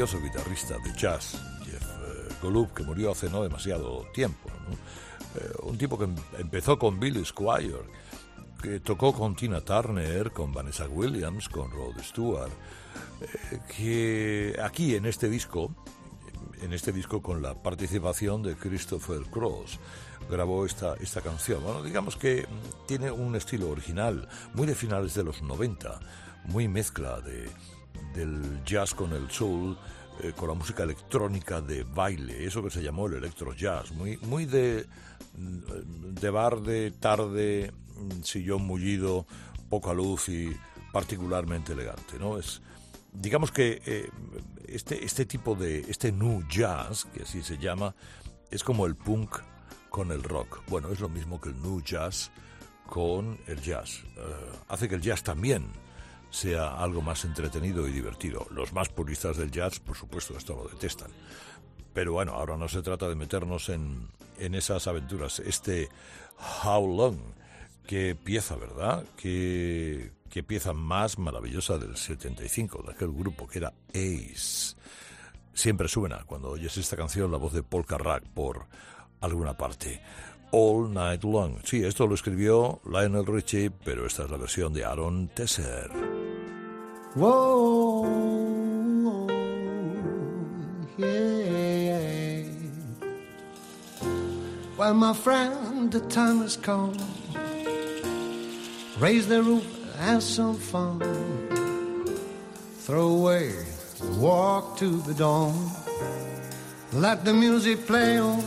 Grandioso 0.00 0.24
guitarrista 0.24 0.78
de 0.78 0.94
jazz, 0.94 1.38
Jeff 1.62 1.82
eh, 1.82 2.34
Golub, 2.40 2.72
que 2.72 2.82
murió 2.82 3.10
hace 3.10 3.28
no 3.28 3.42
demasiado 3.42 4.06
tiempo. 4.14 4.48
Eh, 5.34 5.52
un 5.64 5.76
tipo 5.76 5.98
que 5.98 6.04
em- 6.04 6.16
empezó 6.38 6.78
con 6.78 6.98
Billy 6.98 7.22
Squire, 7.22 7.82
que 8.62 8.80
tocó 8.80 9.12
con 9.12 9.36
Tina 9.36 9.60
Turner, 9.60 10.30
con 10.32 10.54
Vanessa 10.54 10.88
Williams, 10.88 11.50
con 11.50 11.70
Rod 11.70 12.00
Stewart, 12.02 12.50
eh, 13.20 13.58
que 13.76 14.58
aquí 14.62 14.94
en 14.94 15.04
este 15.04 15.28
disco, 15.28 15.70
en 16.62 16.72
este 16.72 16.92
disco 16.92 17.20
con 17.20 17.42
la 17.42 17.62
participación 17.62 18.42
de 18.42 18.56
Christopher 18.56 19.24
Cross, 19.30 19.78
grabó 20.30 20.64
esta, 20.64 20.94
esta 20.94 21.20
canción. 21.20 21.62
Bueno, 21.62 21.82
digamos 21.82 22.16
que 22.16 22.46
tiene 22.86 23.10
un 23.10 23.36
estilo 23.36 23.68
original, 23.68 24.26
muy 24.54 24.66
de 24.66 24.74
finales 24.74 25.12
de 25.12 25.24
los 25.24 25.42
90, 25.42 26.00
muy 26.46 26.68
mezcla 26.68 27.20
de, 27.20 27.50
del 28.14 28.62
jazz 28.64 28.94
con 28.94 29.12
el 29.12 29.30
soul, 29.30 29.76
eh, 30.22 30.32
con 30.36 30.48
la 30.48 30.54
música 30.54 30.82
electrónica 30.82 31.60
de 31.60 31.84
baile, 31.84 32.44
eso 32.44 32.62
que 32.62 32.70
se 32.70 32.82
llamó 32.82 33.06
el 33.06 33.14
electro 33.14 33.54
jazz, 33.54 33.92
muy, 33.92 34.18
muy 34.18 34.44
de, 34.44 34.86
mm, 35.36 36.14
de 36.14 36.30
bar 36.30 36.60
de 36.60 36.90
tarde, 36.90 37.72
mm, 37.96 38.22
sillón 38.22 38.62
mullido, 38.62 39.26
poca 39.68 39.94
luz 39.94 40.28
y 40.28 40.54
particularmente 40.92 41.72
elegante, 41.72 42.18
¿no? 42.18 42.38
Es, 42.38 42.60
digamos 43.12 43.50
que 43.52 43.80
eh, 43.86 44.10
este, 44.66 45.04
este 45.04 45.24
tipo 45.26 45.54
de, 45.54 45.80
este 45.88 46.12
new 46.12 46.42
jazz, 46.48 47.06
que 47.14 47.22
así 47.22 47.42
se 47.42 47.58
llama, 47.58 47.94
es 48.50 48.62
como 48.64 48.86
el 48.86 48.96
punk 48.96 49.38
con 49.88 50.12
el 50.12 50.22
rock. 50.22 50.62
Bueno, 50.68 50.88
es 50.90 51.00
lo 51.00 51.08
mismo 51.08 51.40
que 51.40 51.50
el 51.50 51.60
new 51.62 51.80
jazz 51.82 52.30
con 52.86 53.38
el 53.46 53.60
jazz. 53.60 54.02
Eh, 54.16 54.52
hace 54.68 54.88
que 54.88 54.96
el 54.96 55.00
jazz 55.00 55.22
también 55.22 55.66
sea 56.30 56.76
algo 56.76 57.02
más 57.02 57.24
entretenido 57.24 57.86
y 57.86 57.92
divertido. 57.92 58.46
Los 58.50 58.72
más 58.72 58.88
puristas 58.88 59.36
del 59.36 59.50
jazz, 59.50 59.80
por 59.80 59.96
supuesto, 59.96 60.36
esto 60.36 60.54
lo 60.54 60.68
detestan. 60.68 61.10
Pero 61.92 62.12
bueno, 62.12 62.32
ahora 62.32 62.56
no 62.56 62.68
se 62.68 62.82
trata 62.82 63.08
de 63.08 63.16
meternos 63.16 63.68
en, 63.68 64.08
en 64.38 64.54
esas 64.54 64.86
aventuras. 64.86 65.40
Este 65.40 65.88
How 66.64 66.96
Long, 66.96 67.18
qué 67.86 68.14
pieza, 68.14 68.56
¿verdad? 68.56 69.04
Qué, 69.16 70.12
qué 70.28 70.42
pieza 70.42 70.72
más 70.72 71.18
maravillosa 71.18 71.78
del 71.78 71.96
75, 71.96 72.84
de 72.86 72.92
aquel 72.92 73.12
grupo 73.12 73.46
que 73.46 73.58
era 73.58 73.74
Ace. 73.88 74.76
Siempre 75.52 75.88
suena 75.88 76.24
cuando 76.24 76.50
oyes 76.50 76.76
esta 76.76 76.96
canción 76.96 77.30
la 77.30 77.38
voz 77.38 77.52
de 77.52 77.62
Paul 77.62 77.84
Carrack 77.84 78.24
por 78.28 78.66
alguna 79.20 79.56
parte. 79.56 80.00
All 80.52 80.92
Night 80.92 81.24
Long. 81.24 81.58
Sí, 81.64 81.84
esto 81.84 82.06
lo 82.06 82.14
escribió 82.14 82.80
Lionel 82.84 83.26
Richie, 83.26 83.70
pero 83.70 84.06
esta 84.06 84.24
es 84.24 84.30
la 84.30 84.36
versión 84.36 84.72
de 84.72 84.84
Aaron 84.84 85.28
Tesser. 85.28 86.19
Whoa, 87.14 88.06
yeah. 90.96 92.44
Well, 94.76 94.94
my 94.94 95.12
friend, 95.12 95.90
the 95.90 95.98
time 96.02 96.38
has 96.42 96.56
come. 96.56 96.94
Raise 99.00 99.26
the 99.26 99.42
roof, 99.42 99.66
have 99.98 100.22
some 100.22 100.56
fun. 100.56 101.00
Throw 102.78 103.08
away 103.08 103.54
the 103.98 104.12
walk 104.12 104.76
to 104.78 105.02
the 105.02 105.14
dawn. 105.14 105.68
Let 106.92 107.24
the 107.24 107.34
music 107.34 107.88
play 107.88 108.18
on. 108.18 108.38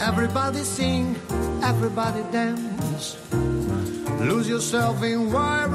Everybody 0.00 0.60
sing, 0.60 1.16
everybody 1.62 2.22
dance. 2.32 3.18
Lose 4.20 4.48
yourself 4.48 5.02
in 5.02 5.32
wild 5.32 5.72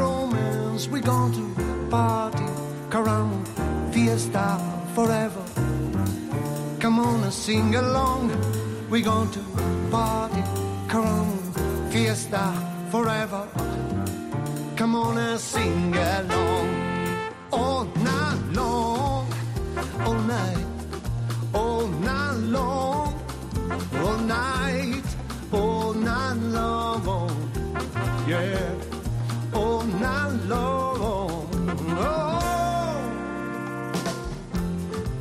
We're 0.76 1.00
going 1.02 1.32
to 1.32 1.90
party, 1.90 2.44
caramba, 2.90 3.94
fiesta 3.94 4.60
forever. 4.94 5.42
Come 6.82 7.00
on 7.00 7.24
and 7.24 7.32
sing 7.34 7.74
along. 7.76 8.30
We're 8.90 9.02
going 9.06 9.32
to 9.32 9.40
party, 9.90 10.42
caramba, 10.90 11.92
fiesta 11.94 12.52
forever. 12.92 13.48
Come 14.76 14.96
on 14.96 15.18
and 15.18 15.40
sing 15.40 15.96
along. 15.96 17.32
All 17.54 17.86
night 17.86 18.42
long, 18.52 19.34
all 20.04 20.20
night, 20.28 20.66
all 21.54 21.88
night 21.88 22.38
long, 22.58 23.14
all 24.04 24.18
night, 24.18 25.04
all 25.54 25.94
night 25.94 26.38
long. 26.52 27.52
Yeah, 28.28 28.85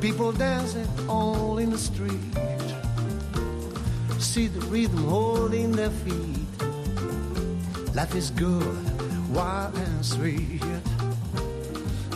people 0.05 0.31
dancing 0.33 0.87
all 1.09 1.57
in 1.57 1.71
the 1.71 1.77
street. 1.79 2.29
See 4.19 4.45
the 4.45 4.59
rhythm 4.67 5.03
holding 5.05 5.71
their 5.71 5.89
feet. 5.89 6.45
Life 7.95 8.13
is 8.13 8.29
good, 8.29 8.77
wild 9.33 9.75
and 9.75 10.05
sweet. 10.05 10.61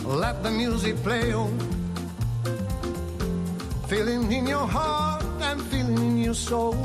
Let 0.04 0.40
the 0.44 0.52
music 0.52 1.02
play 1.02 1.32
on. 1.32 1.58
Feeling 3.88 4.30
in 4.30 4.46
your 4.46 4.68
heart 4.68 5.24
and 5.40 5.60
feeling 5.62 5.98
in 5.98 6.18
your 6.18 6.34
soul. 6.34 6.78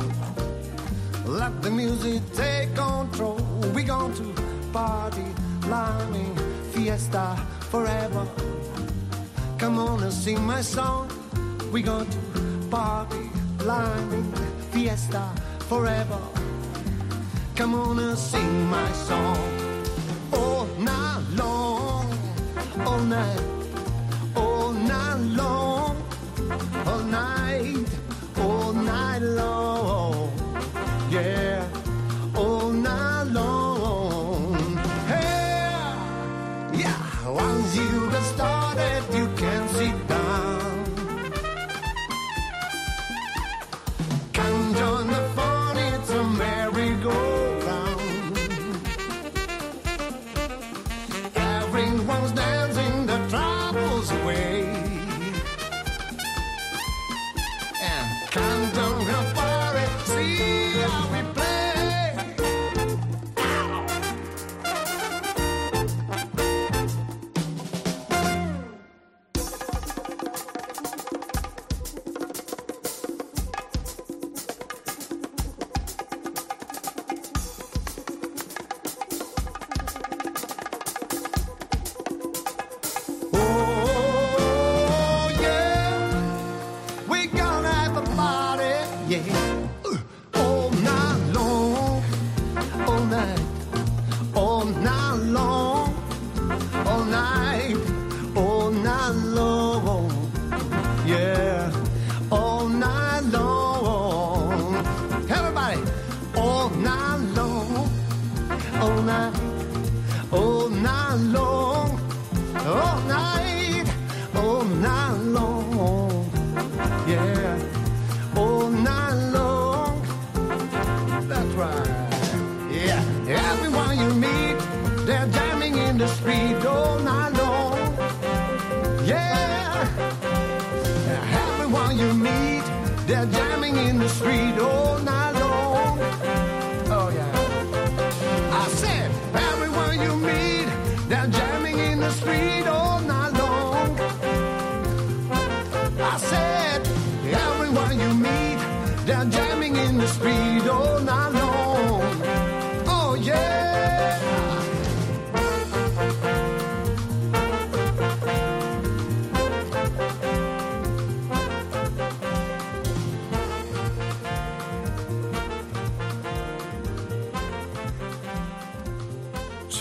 Let 1.25 1.61
the 1.61 1.69
music 1.69 2.23
take 2.33 2.73
control. 2.73 3.37
We're 3.75 3.85
going 3.85 4.15
to 4.15 4.27
party, 4.73 5.27
climbing, 5.61 6.35
fiesta 6.71 7.37
forever. 7.69 8.44
Come 9.65 9.80
on 9.80 10.04
and 10.04 10.13
sing 10.13 10.45
my 10.45 10.62
song. 10.62 11.10
We 11.71 11.82
going 11.82 12.08
to 12.08 12.67
party, 12.69 13.32
climbing, 13.58 14.32
fiesta 14.69 15.23
forever. 15.67 16.19
Come 17.56 17.73
on 17.73 17.97
and 17.97 18.15
sing 18.15 18.69
my 18.69 18.91
song. 18.91 19.39
All 20.34 20.67
night 20.78 21.23
long, 21.36 22.06
all 22.86 22.99
night, 22.99 23.41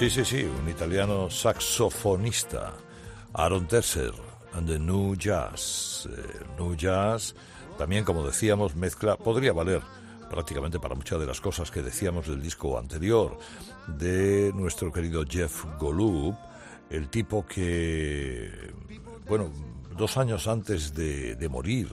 Sí, 0.04 0.10
sí, 0.10 0.24
sí, 0.26 0.42
un 0.44 0.68
italiano 0.68 1.30
saxofonista, 1.30 2.74
Aaron 3.32 3.66
Tesser, 3.66 4.12
and 4.52 4.68
the 4.68 4.78
New 4.78 5.16
Jazz. 5.16 6.06
Eh, 6.12 6.44
new 6.58 6.76
Jazz, 6.76 7.34
también 7.78 8.04
como 8.04 8.22
decíamos, 8.22 8.76
mezcla, 8.76 9.16
podría 9.16 9.54
valer 9.54 9.80
prácticamente 10.28 10.78
para 10.78 10.94
muchas 10.94 11.18
de 11.20 11.24
las 11.24 11.40
cosas 11.40 11.70
que 11.70 11.80
decíamos 11.80 12.28
del 12.28 12.42
disco 12.42 12.78
anterior 12.78 13.38
de 13.86 14.52
nuestro 14.54 14.92
querido 14.92 15.24
Jeff 15.26 15.64
Golub, 15.80 16.36
el 16.90 17.08
tipo 17.08 17.46
que, 17.46 18.74
bueno, 19.26 19.50
dos 19.96 20.18
años 20.18 20.46
antes 20.48 20.92
de, 20.92 21.34
de 21.34 21.48
morir, 21.48 21.88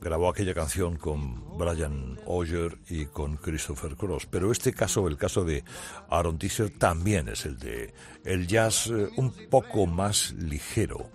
grabó 0.00 0.28
aquella 0.28 0.54
canción 0.54 0.96
con 0.96 1.56
Brian 1.58 2.18
Oyer 2.26 2.78
y 2.88 3.06
con 3.06 3.36
Christopher 3.36 3.96
Cross. 3.96 4.26
Pero 4.26 4.52
este 4.52 4.72
caso, 4.72 5.08
el 5.08 5.16
caso 5.16 5.44
de 5.44 5.64
Aaron 6.10 6.38
Tisser, 6.38 6.70
también 6.70 7.28
es 7.28 7.46
el 7.46 7.58
de 7.58 7.94
el 8.24 8.46
jazz 8.46 8.88
eh, 8.88 9.08
un 9.16 9.32
poco 9.50 9.86
más 9.86 10.32
ligero, 10.32 11.10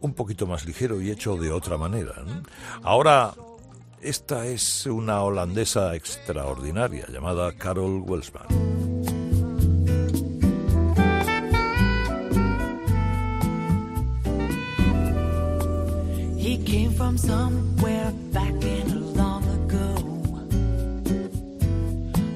un 0.00 0.14
poquito 0.14 0.46
más 0.46 0.64
ligero 0.66 1.00
y 1.00 1.10
hecho 1.10 1.36
de 1.36 1.50
otra 1.50 1.76
manera. 1.76 2.14
Ahora, 2.82 3.34
esta 4.00 4.46
es 4.46 4.86
una 4.86 5.22
holandesa 5.22 5.94
extraordinaria 5.94 7.06
llamada 7.08 7.52
Carol 7.52 8.02
Welsman. 8.06 8.67
From 16.98 17.16
somewhere 17.16 18.10
back 18.32 18.54
in 18.64 18.90
a 18.90 18.98
long 19.20 19.44
ago. 19.58 19.88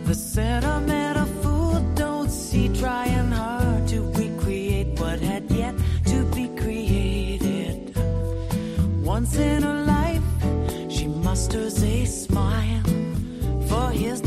The 0.05 0.15
sentimental 0.15 1.27
fool 1.43 1.81
don't 1.97 2.31
see 2.31 2.69
trying 2.69 3.33
hard 3.33 3.89
to 3.89 4.03
recreate 4.21 5.01
what 5.01 5.19
had 5.19 5.51
yet 5.51 5.75
to 6.07 6.25
be 6.37 6.47
created. 6.63 7.93
Once 9.03 9.35
in 9.37 9.65
her 9.65 9.85
life, 9.85 10.23
she 10.89 11.09
musters 11.09 11.83
a 11.83 12.05
smile 12.05 12.85
for 13.69 13.91
his 13.91 14.21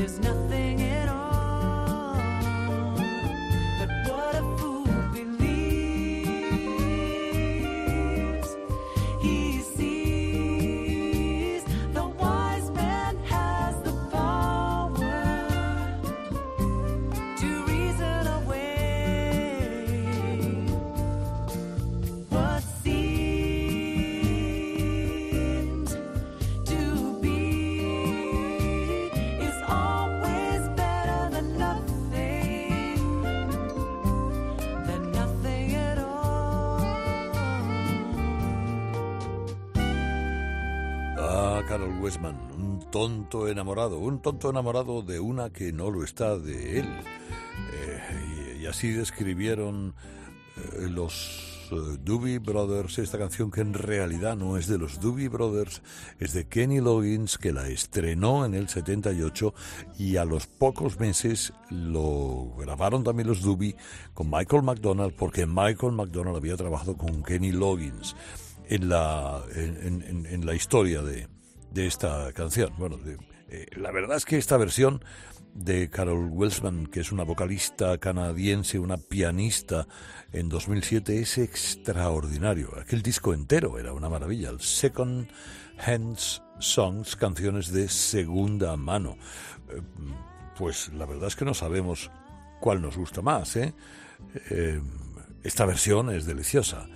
There's 0.00 0.18
nothing 0.20 0.89
tonto 42.90 43.48
enamorado, 43.48 43.98
un 43.98 44.20
tonto 44.20 44.50
enamorado 44.50 45.02
de 45.02 45.20
una 45.20 45.50
que 45.50 45.72
no 45.72 45.90
lo 45.90 46.04
está 46.04 46.38
de 46.38 46.80
él. 46.80 46.86
Eh, 47.72 48.58
y, 48.62 48.66
así 48.66 48.90
describieron 48.90 49.94
eh, 50.56 50.88
los 50.90 51.68
eh, 51.72 51.76
Doobie 52.04 52.38
Brothers 52.38 52.98
esta 52.98 53.18
canción 53.18 53.50
que 53.50 53.60
en 53.60 53.74
realidad 53.74 54.36
no 54.36 54.56
es 54.56 54.66
de 54.66 54.78
los 54.78 55.00
Doobie 55.00 55.28
Brothers, 55.28 55.82
es 56.18 56.32
de 56.32 56.46
Kenny 56.48 56.80
Loggins 56.80 57.38
que 57.38 57.52
la 57.52 57.68
estrenó 57.68 58.44
en 58.44 58.54
el 58.54 58.68
78 58.68 59.54
y 59.98 60.16
a 60.16 60.24
los 60.24 60.46
pocos 60.46 60.98
meses 61.00 61.52
lo 61.70 62.54
grabaron 62.58 63.04
también 63.04 63.28
los 63.28 63.42
Doobie 63.42 63.76
con 64.14 64.30
Michael 64.30 64.62
McDonald 64.62 65.14
porque 65.14 65.46
Michael 65.46 65.92
McDonald 65.92 66.36
había 66.36 66.56
trabajado 66.56 66.96
con 66.96 67.22
Kenny 67.22 67.52
Loggins 67.52 68.14
en 68.68 68.88
la, 68.88 69.42
en- 69.54 70.26
en 70.26 70.46
la 70.46 70.54
historia 70.54 71.02
de, 71.02 71.26
de 71.72 71.86
esta 71.86 72.32
canción. 72.32 72.72
Bueno, 72.78 72.96
de, 72.96 73.18
eh, 73.48 73.66
la 73.76 73.90
verdad 73.90 74.16
es 74.16 74.24
que 74.24 74.38
esta 74.38 74.56
versión 74.56 75.04
de 75.54 75.90
Carol 75.90 76.28
Welsman, 76.30 76.86
que 76.86 77.00
es 77.00 77.12
una 77.12 77.24
vocalista 77.24 77.98
canadiense, 77.98 78.78
una 78.78 78.96
pianista, 78.96 79.86
en 80.32 80.48
2007 80.48 81.20
es 81.20 81.38
extraordinario. 81.38 82.70
Aquel 82.80 83.02
disco 83.02 83.34
entero 83.34 83.78
era 83.78 83.92
una 83.92 84.08
maravilla. 84.08 84.50
El 84.50 84.60
Second 84.60 85.28
Hands 85.78 86.42
Songs, 86.58 87.16
canciones 87.16 87.72
de 87.72 87.88
segunda 87.88 88.76
mano. 88.76 89.16
Eh, 89.68 89.80
pues 90.56 90.92
la 90.92 91.06
verdad 91.06 91.28
es 91.28 91.36
que 91.36 91.44
no 91.44 91.54
sabemos 91.54 92.10
cuál 92.60 92.82
nos 92.82 92.96
gusta 92.96 93.22
más. 93.22 93.56
Eh, 93.56 93.74
eh 94.50 94.80
esta 95.42 95.64
versión 95.64 96.10
es 96.10 96.26
deliciosa, 96.26 96.86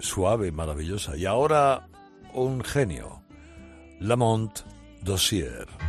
suave, 0.00 0.52
maravillosa. 0.52 1.16
Y 1.16 1.24
ahora 1.24 1.88
un 2.34 2.62
genio. 2.62 3.22
Lamont 4.00 4.64
Dossier. 5.02 5.85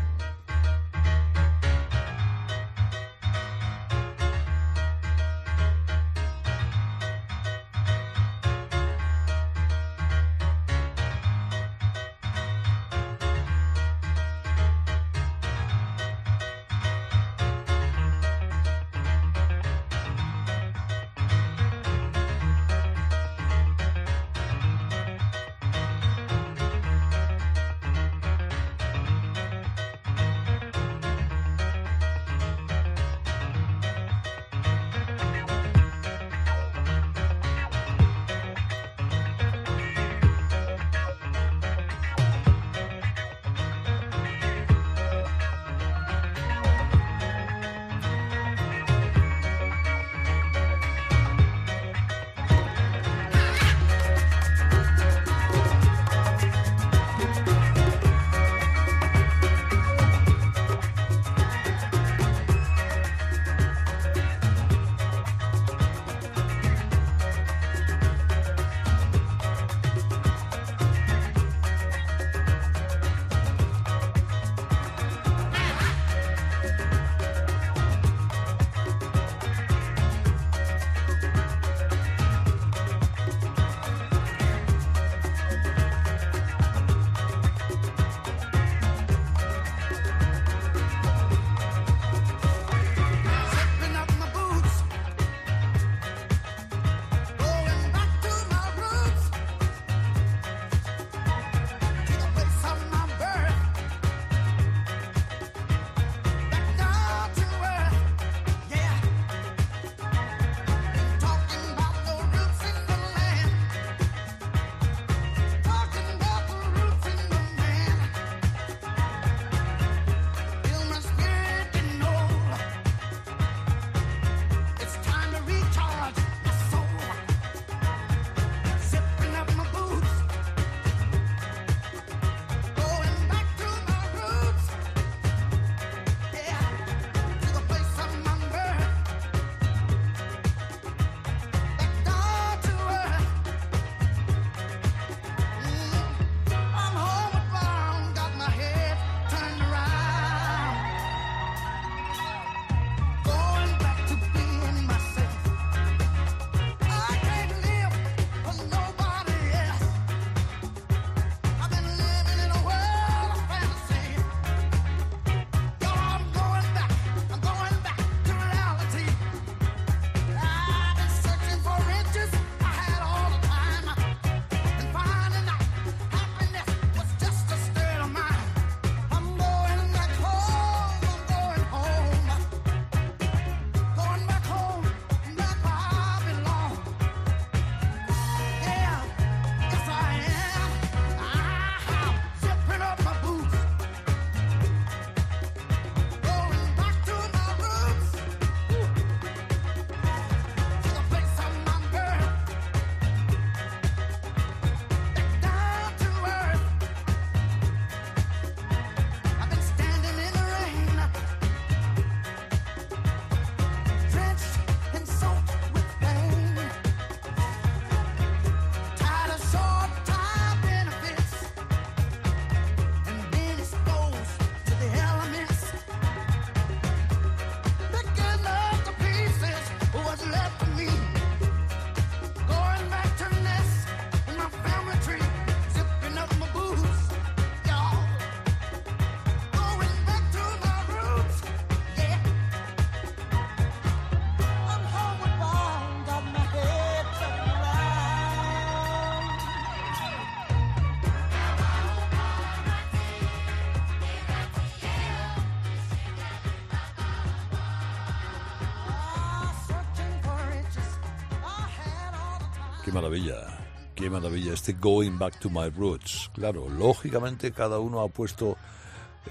maravilla. 263.08 263.48
Qué 263.96 264.10
maravilla 264.10 264.54
este 264.54 264.74
Going 264.74 265.18
Back 265.18 265.40
to 265.40 265.50
My 265.50 265.70
Roots. 265.70 266.30
Claro, 266.34 266.68
lógicamente 266.68 267.54
cada 267.54 267.80
uno 267.80 268.02
ha 268.02 268.10
puesto 268.10 268.58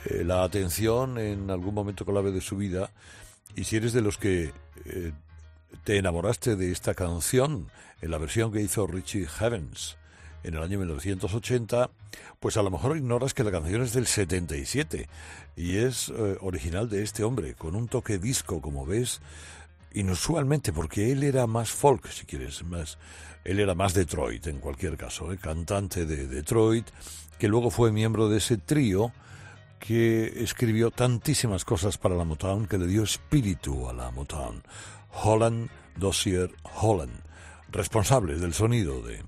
eh, 0.06 0.24
la 0.24 0.44
atención 0.44 1.18
en 1.18 1.50
algún 1.50 1.74
momento 1.74 2.06
clave 2.06 2.32
de 2.32 2.40
su 2.40 2.56
vida 2.56 2.90
y 3.54 3.64
si 3.64 3.76
eres 3.76 3.92
de 3.92 4.00
los 4.00 4.16
que 4.16 4.54
eh, 4.86 5.12
te 5.84 5.98
enamoraste 5.98 6.56
de 6.56 6.72
esta 6.72 6.94
canción 6.94 7.70
en 8.00 8.10
la 8.10 8.16
versión 8.16 8.50
que 8.50 8.62
hizo 8.62 8.86
Richie 8.86 9.28
Havens 9.38 9.98
en 10.42 10.54
el 10.54 10.62
año 10.62 10.78
1980, 10.78 11.90
pues 12.40 12.56
a 12.56 12.62
lo 12.62 12.70
mejor 12.70 12.96
ignoras 12.96 13.34
que 13.34 13.44
la 13.44 13.50
canción 13.50 13.82
es 13.82 13.92
del 13.92 14.06
77 14.06 15.06
y 15.54 15.76
es 15.76 16.08
eh, 16.08 16.38
original 16.40 16.88
de 16.88 17.02
este 17.02 17.24
hombre, 17.24 17.52
con 17.52 17.76
un 17.76 17.88
toque 17.88 18.16
disco, 18.16 18.62
como 18.62 18.86
ves, 18.86 19.20
inusualmente, 19.92 20.72
porque 20.72 21.12
él 21.12 21.24
era 21.24 21.46
más 21.46 21.70
folk, 21.70 22.08
si 22.08 22.24
quieres, 22.24 22.64
más 22.64 22.96
él 23.46 23.60
era 23.60 23.74
más 23.74 23.94
Detroit 23.94 24.48
en 24.48 24.58
cualquier 24.58 24.96
caso, 24.96 25.32
¿eh? 25.32 25.38
cantante 25.38 26.04
de 26.04 26.26
Detroit, 26.26 26.86
que 27.38 27.48
luego 27.48 27.70
fue 27.70 27.92
miembro 27.92 28.28
de 28.28 28.38
ese 28.38 28.56
trío 28.56 29.12
que 29.78 30.42
escribió 30.42 30.90
tantísimas 30.90 31.64
cosas 31.64 31.96
para 31.96 32.16
la 32.16 32.24
Motown, 32.24 32.66
que 32.66 32.78
le 32.78 32.86
dio 32.86 33.04
espíritu 33.04 33.88
a 33.88 33.92
la 33.92 34.10
Motown. 34.10 34.62
Holland, 35.22 35.68
Dossier, 35.96 36.50
Holland, 36.80 37.20
responsables 37.70 38.40
del 38.40 38.52
sonido 38.52 39.00
de, 39.02 39.22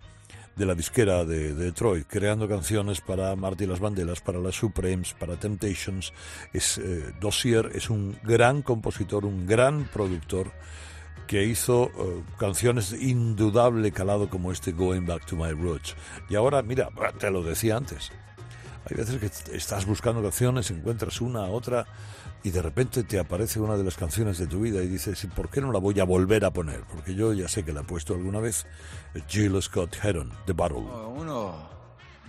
de 0.57 0.67
la 0.67 0.75
disquera 0.75 1.25
de, 1.25 1.55
de 1.55 1.67
Detroit, 1.67 2.07
creando 2.09 2.49
canciones 2.49 3.01
para 3.01 3.37
Marty 3.37 3.67
las 3.67 3.79
Banderas, 3.79 4.21
para 4.21 4.41
las 4.41 4.57
Supremes, 4.57 5.15
para 5.15 5.39
Temptations. 5.39 6.13
Es, 6.53 6.79
eh, 6.79 7.13
Dossier 7.21 7.71
es 7.75 7.89
un 7.89 8.19
gran 8.25 8.63
compositor, 8.63 9.25
un 9.25 9.47
gran 9.47 9.85
productor 9.85 10.51
que 11.27 11.45
hizo 11.45 11.91
eh, 11.99 12.23
canciones 12.39 12.93
indudable 12.93 13.93
calado 13.93 14.31
como 14.31 14.53
este 14.53 14.73
Going 14.73 15.07
Back 15.07 15.27
to 15.27 15.37
My 15.37 15.53
Roots. 15.53 15.95
Y 16.29 16.37
ahora, 16.37 16.63
mira, 16.63 16.89
te 17.19 17.31
lo 17.31 17.43
decía 17.43 17.77
antes, 17.77 18.11
hay 18.89 18.97
veces 18.97 19.19
que 19.19 19.57
estás 19.57 19.85
buscando 19.85 20.23
canciones, 20.23 20.71
encuentras 20.71 21.21
una, 21.21 21.43
otra, 21.43 21.87
y 22.43 22.51
de 22.51 22.63
repente 22.63 23.03
te 23.03 23.19
aparece 23.19 23.61
una 23.61 23.77
de 23.77 23.85
las 23.85 23.97
canciones 23.97 24.39
de 24.39 24.47
tu 24.47 24.61
vida 24.61 24.83
y 24.83 24.89
dices, 24.89 25.23
"¿Y 25.25 25.27
¿por 25.27 25.51
qué 25.51 25.61
no 25.61 25.73
la 25.73 25.79
voy 25.79 25.99
a 26.01 26.05
volver 26.05 26.45
a 26.45 26.53
poner? 26.53 26.83
Porque 26.85 27.15
yo 27.15 27.33
ya 27.33 27.49
sé 27.49 27.65
que 27.65 27.73
la 27.73 27.81
he 27.81 27.85
puesto 27.85 28.15
alguna 28.15 28.41
vez. 28.41 28.67
Jill 29.29 29.61
Scott 29.61 29.97
Heron, 30.03 30.33
The 30.47 30.53
Battle. 30.53 30.79
Uno, 30.79 31.69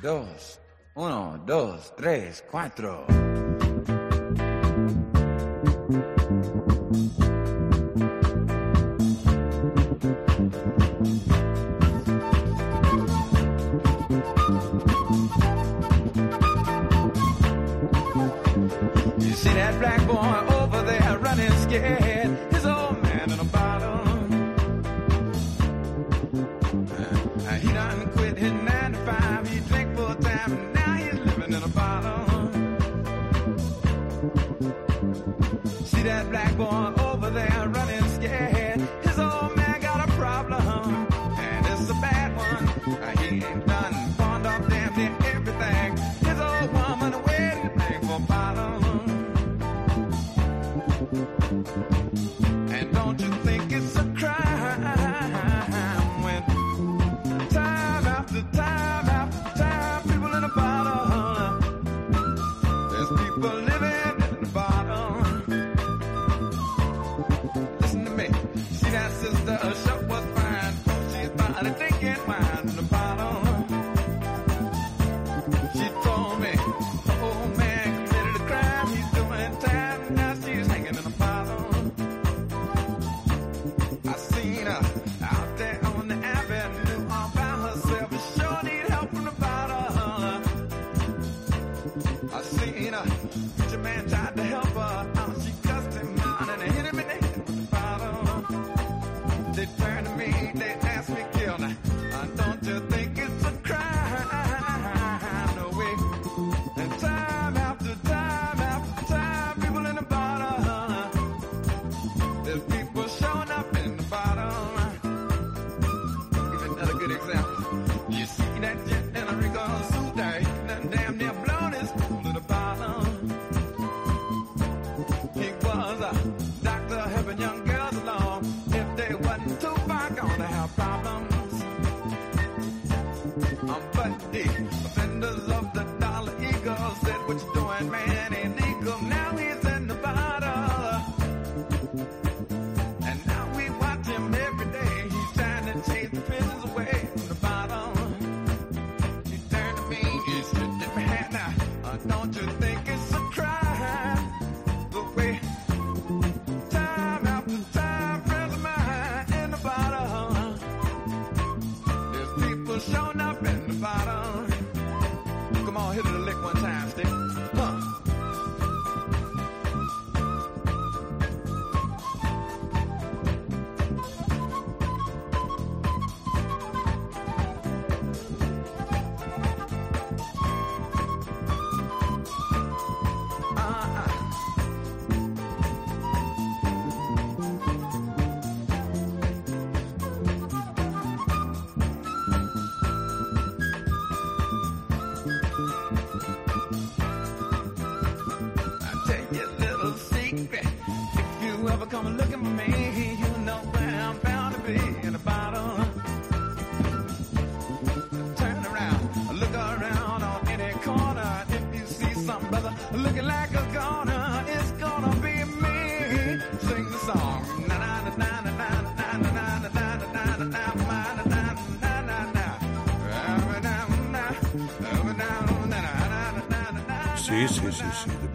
dos, 0.02 0.60
uno, 0.96 1.42
dos, 1.46 1.94
tres, 1.96 2.44
cuatro. 2.50 3.06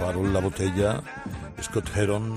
Barrel, 0.04 0.34
la 0.34 0.40
botella. 0.40 1.02
Scott 1.62 1.88
Heron 1.96 2.36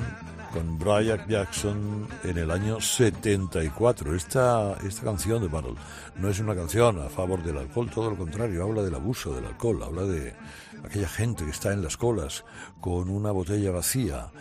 con 0.53 0.79
Brian 0.79 1.27
Jackson 1.27 2.07
en 2.23 2.37
el 2.37 2.49
año 2.49 2.79
74. 2.79 4.15
Esta, 4.15 4.77
esta 4.87 5.03
canción 5.03 5.41
de 5.41 5.49
Barrel 5.49 5.75
no 6.15 6.29
es 6.29 6.39
una 6.39 6.55
canción 6.55 7.01
a 7.01 7.09
favor 7.09 7.43
del 7.43 7.57
alcohol, 7.57 7.89
todo 7.89 8.11
lo 8.11 8.15
contrario, 8.15 8.63
habla 8.63 8.83
del 8.83 8.95
abuso 8.95 9.35
del 9.35 9.43
alcohol, 9.43 9.83
habla 9.83 10.03
de 10.03 10.33
aquella 10.81 11.09
gente 11.09 11.43
que 11.43 11.51
está 11.51 11.73
en 11.73 11.81
las 11.83 11.97
colas 11.97 12.45
con 12.79 13.09
una 13.09 13.31
botella 13.31 13.71
vacía. 13.71 14.31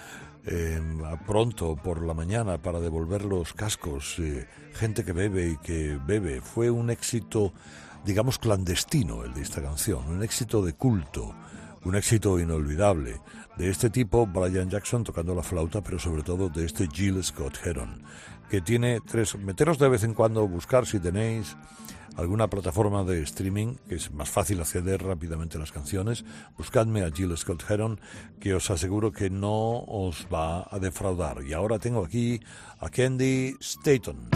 a 1.04 1.16
pronto 1.26 1.74
por 1.74 2.06
la 2.06 2.14
mañana 2.14 2.58
para 2.58 2.78
devolver 2.78 3.24
los 3.24 3.54
cascos, 3.54 4.20
eh, 4.20 4.46
gente 4.74 5.04
que 5.04 5.12
bebe 5.12 5.48
y 5.48 5.56
que 5.56 5.98
bebe. 6.06 6.40
Fue 6.40 6.70
un 6.70 6.90
éxito, 6.90 7.52
digamos, 8.04 8.38
clandestino 8.38 9.24
el 9.24 9.34
de 9.34 9.42
esta 9.42 9.60
canción, 9.60 10.06
un 10.06 10.22
éxito 10.22 10.64
de 10.64 10.74
culto, 10.74 11.34
un 11.86 11.94
éxito 11.94 12.40
inolvidable. 12.40 13.20
De 13.56 13.70
este 13.70 13.90
tipo, 13.90 14.26
Brian 14.26 14.68
Jackson 14.68 15.04
tocando 15.04 15.36
la 15.36 15.44
flauta, 15.44 15.82
pero 15.82 16.00
sobre 16.00 16.24
todo 16.24 16.48
de 16.48 16.66
este 16.66 16.88
Jill 16.92 17.22
Scott 17.22 17.58
Heron, 17.64 18.02
que 18.50 18.60
tiene 18.60 19.00
tres. 19.00 19.38
Meteros 19.38 19.78
de 19.78 19.88
vez 19.88 20.02
en 20.02 20.12
cuando 20.12 20.48
buscar 20.48 20.84
si 20.84 20.98
tenéis 20.98 21.56
alguna 22.16 22.48
plataforma 22.48 23.04
de 23.04 23.22
streaming, 23.22 23.76
que 23.88 23.94
es 23.94 24.10
más 24.10 24.28
fácil 24.28 24.60
acceder 24.60 25.02
rápidamente 25.02 25.58
a 25.58 25.60
las 25.60 25.70
canciones, 25.70 26.24
buscadme 26.58 27.04
a 27.04 27.10
Jill 27.12 27.36
Scott 27.36 27.62
Heron, 27.70 28.00
que 28.40 28.54
os 28.54 28.68
aseguro 28.70 29.12
que 29.12 29.30
no 29.30 29.84
os 29.86 30.26
va 30.32 30.66
a 30.68 30.78
defraudar. 30.80 31.44
Y 31.44 31.52
ahora 31.52 31.78
tengo 31.78 32.04
aquí 32.04 32.40
a 32.80 32.88
Candy 32.88 33.54
Staton. 33.60 34.28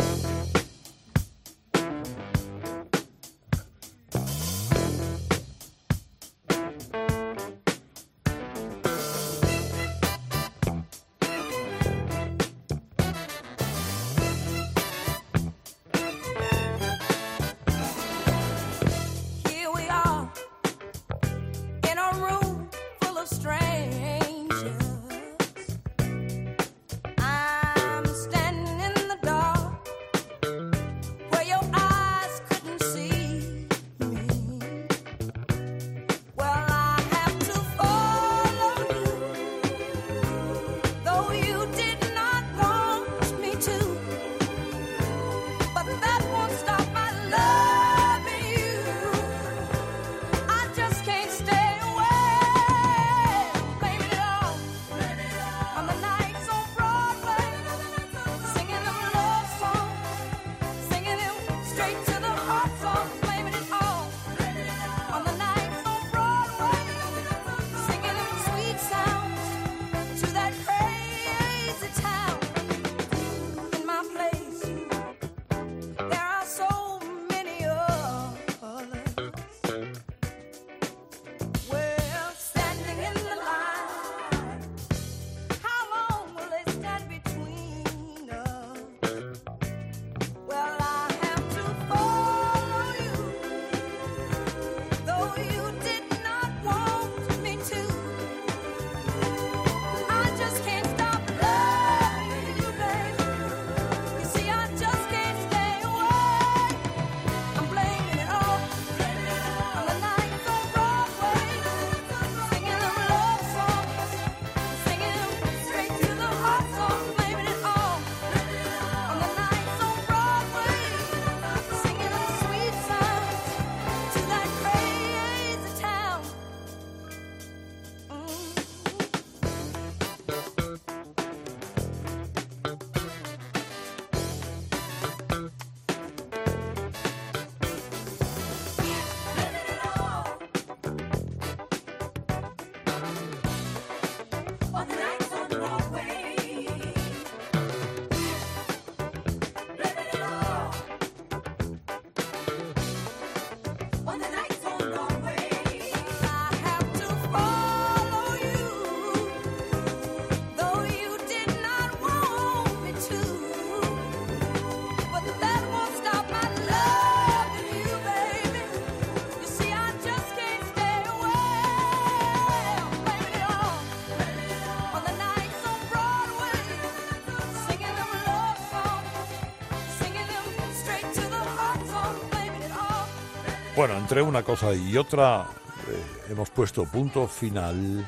Entre 184.10 184.22
una 184.22 184.42
cosa 184.42 184.74
y 184.74 184.96
otra, 184.96 185.42
eh, 185.88 186.32
hemos 186.32 186.50
puesto 186.50 186.84
punto 186.84 187.28
final 187.28 188.04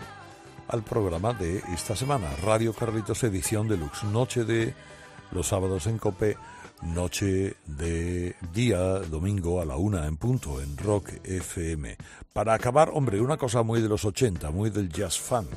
al 0.66 0.82
programa 0.82 1.32
de 1.32 1.62
esta 1.72 1.94
semana. 1.94 2.26
Radio 2.42 2.72
Carlitos 2.72 3.22
Edición 3.22 3.68
Deluxe. 3.68 4.02
Noche 4.06 4.42
de 4.42 4.74
los 5.30 5.46
sábados 5.46 5.86
en 5.86 5.98
Cope, 5.98 6.36
noche 6.82 7.54
de 7.66 8.34
día 8.52 8.78
domingo 8.80 9.60
a 9.60 9.64
la 9.64 9.76
una 9.76 10.08
en 10.08 10.16
punto 10.16 10.60
en 10.60 10.76
Rock 10.76 11.20
FM. 11.22 11.96
Para 12.32 12.54
acabar, 12.54 12.90
hombre, 12.92 13.20
una 13.20 13.36
cosa 13.36 13.62
muy 13.62 13.80
de 13.80 13.88
los 13.88 14.04
80, 14.04 14.50
muy 14.50 14.70
del 14.70 14.88
jazz 14.88 15.20
funk. 15.20 15.54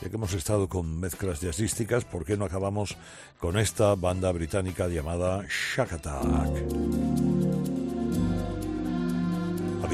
Ya 0.00 0.08
que 0.08 0.16
hemos 0.16 0.32
estado 0.32 0.66
con 0.66 0.98
mezclas 0.98 1.42
jazzísticas, 1.42 2.06
¿por 2.06 2.24
qué 2.24 2.38
no 2.38 2.46
acabamos 2.46 2.96
con 3.38 3.58
esta 3.58 3.94
banda 3.96 4.32
británica 4.32 4.88
llamada 4.88 5.44
Shack 5.46 5.92
Attack? 5.92 7.03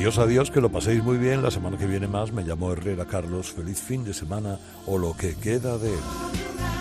Adiós, 0.00 0.16
adiós, 0.16 0.50
que 0.50 0.62
lo 0.62 0.70
paséis 0.70 1.04
muy 1.04 1.18
bien. 1.18 1.42
La 1.42 1.50
semana 1.50 1.76
que 1.76 1.84
viene 1.84 2.08
más 2.08 2.32
me 2.32 2.42
llamo 2.42 2.72
Herrera 2.72 3.04
Carlos. 3.04 3.52
Feliz 3.52 3.82
fin 3.82 4.02
de 4.02 4.14
semana 4.14 4.58
o 4.86 4.96
lo 4.96 5.14
que 5.14 5.34
queda 5.34 5.76
de 5.76 5.90
él. 5.92 6.79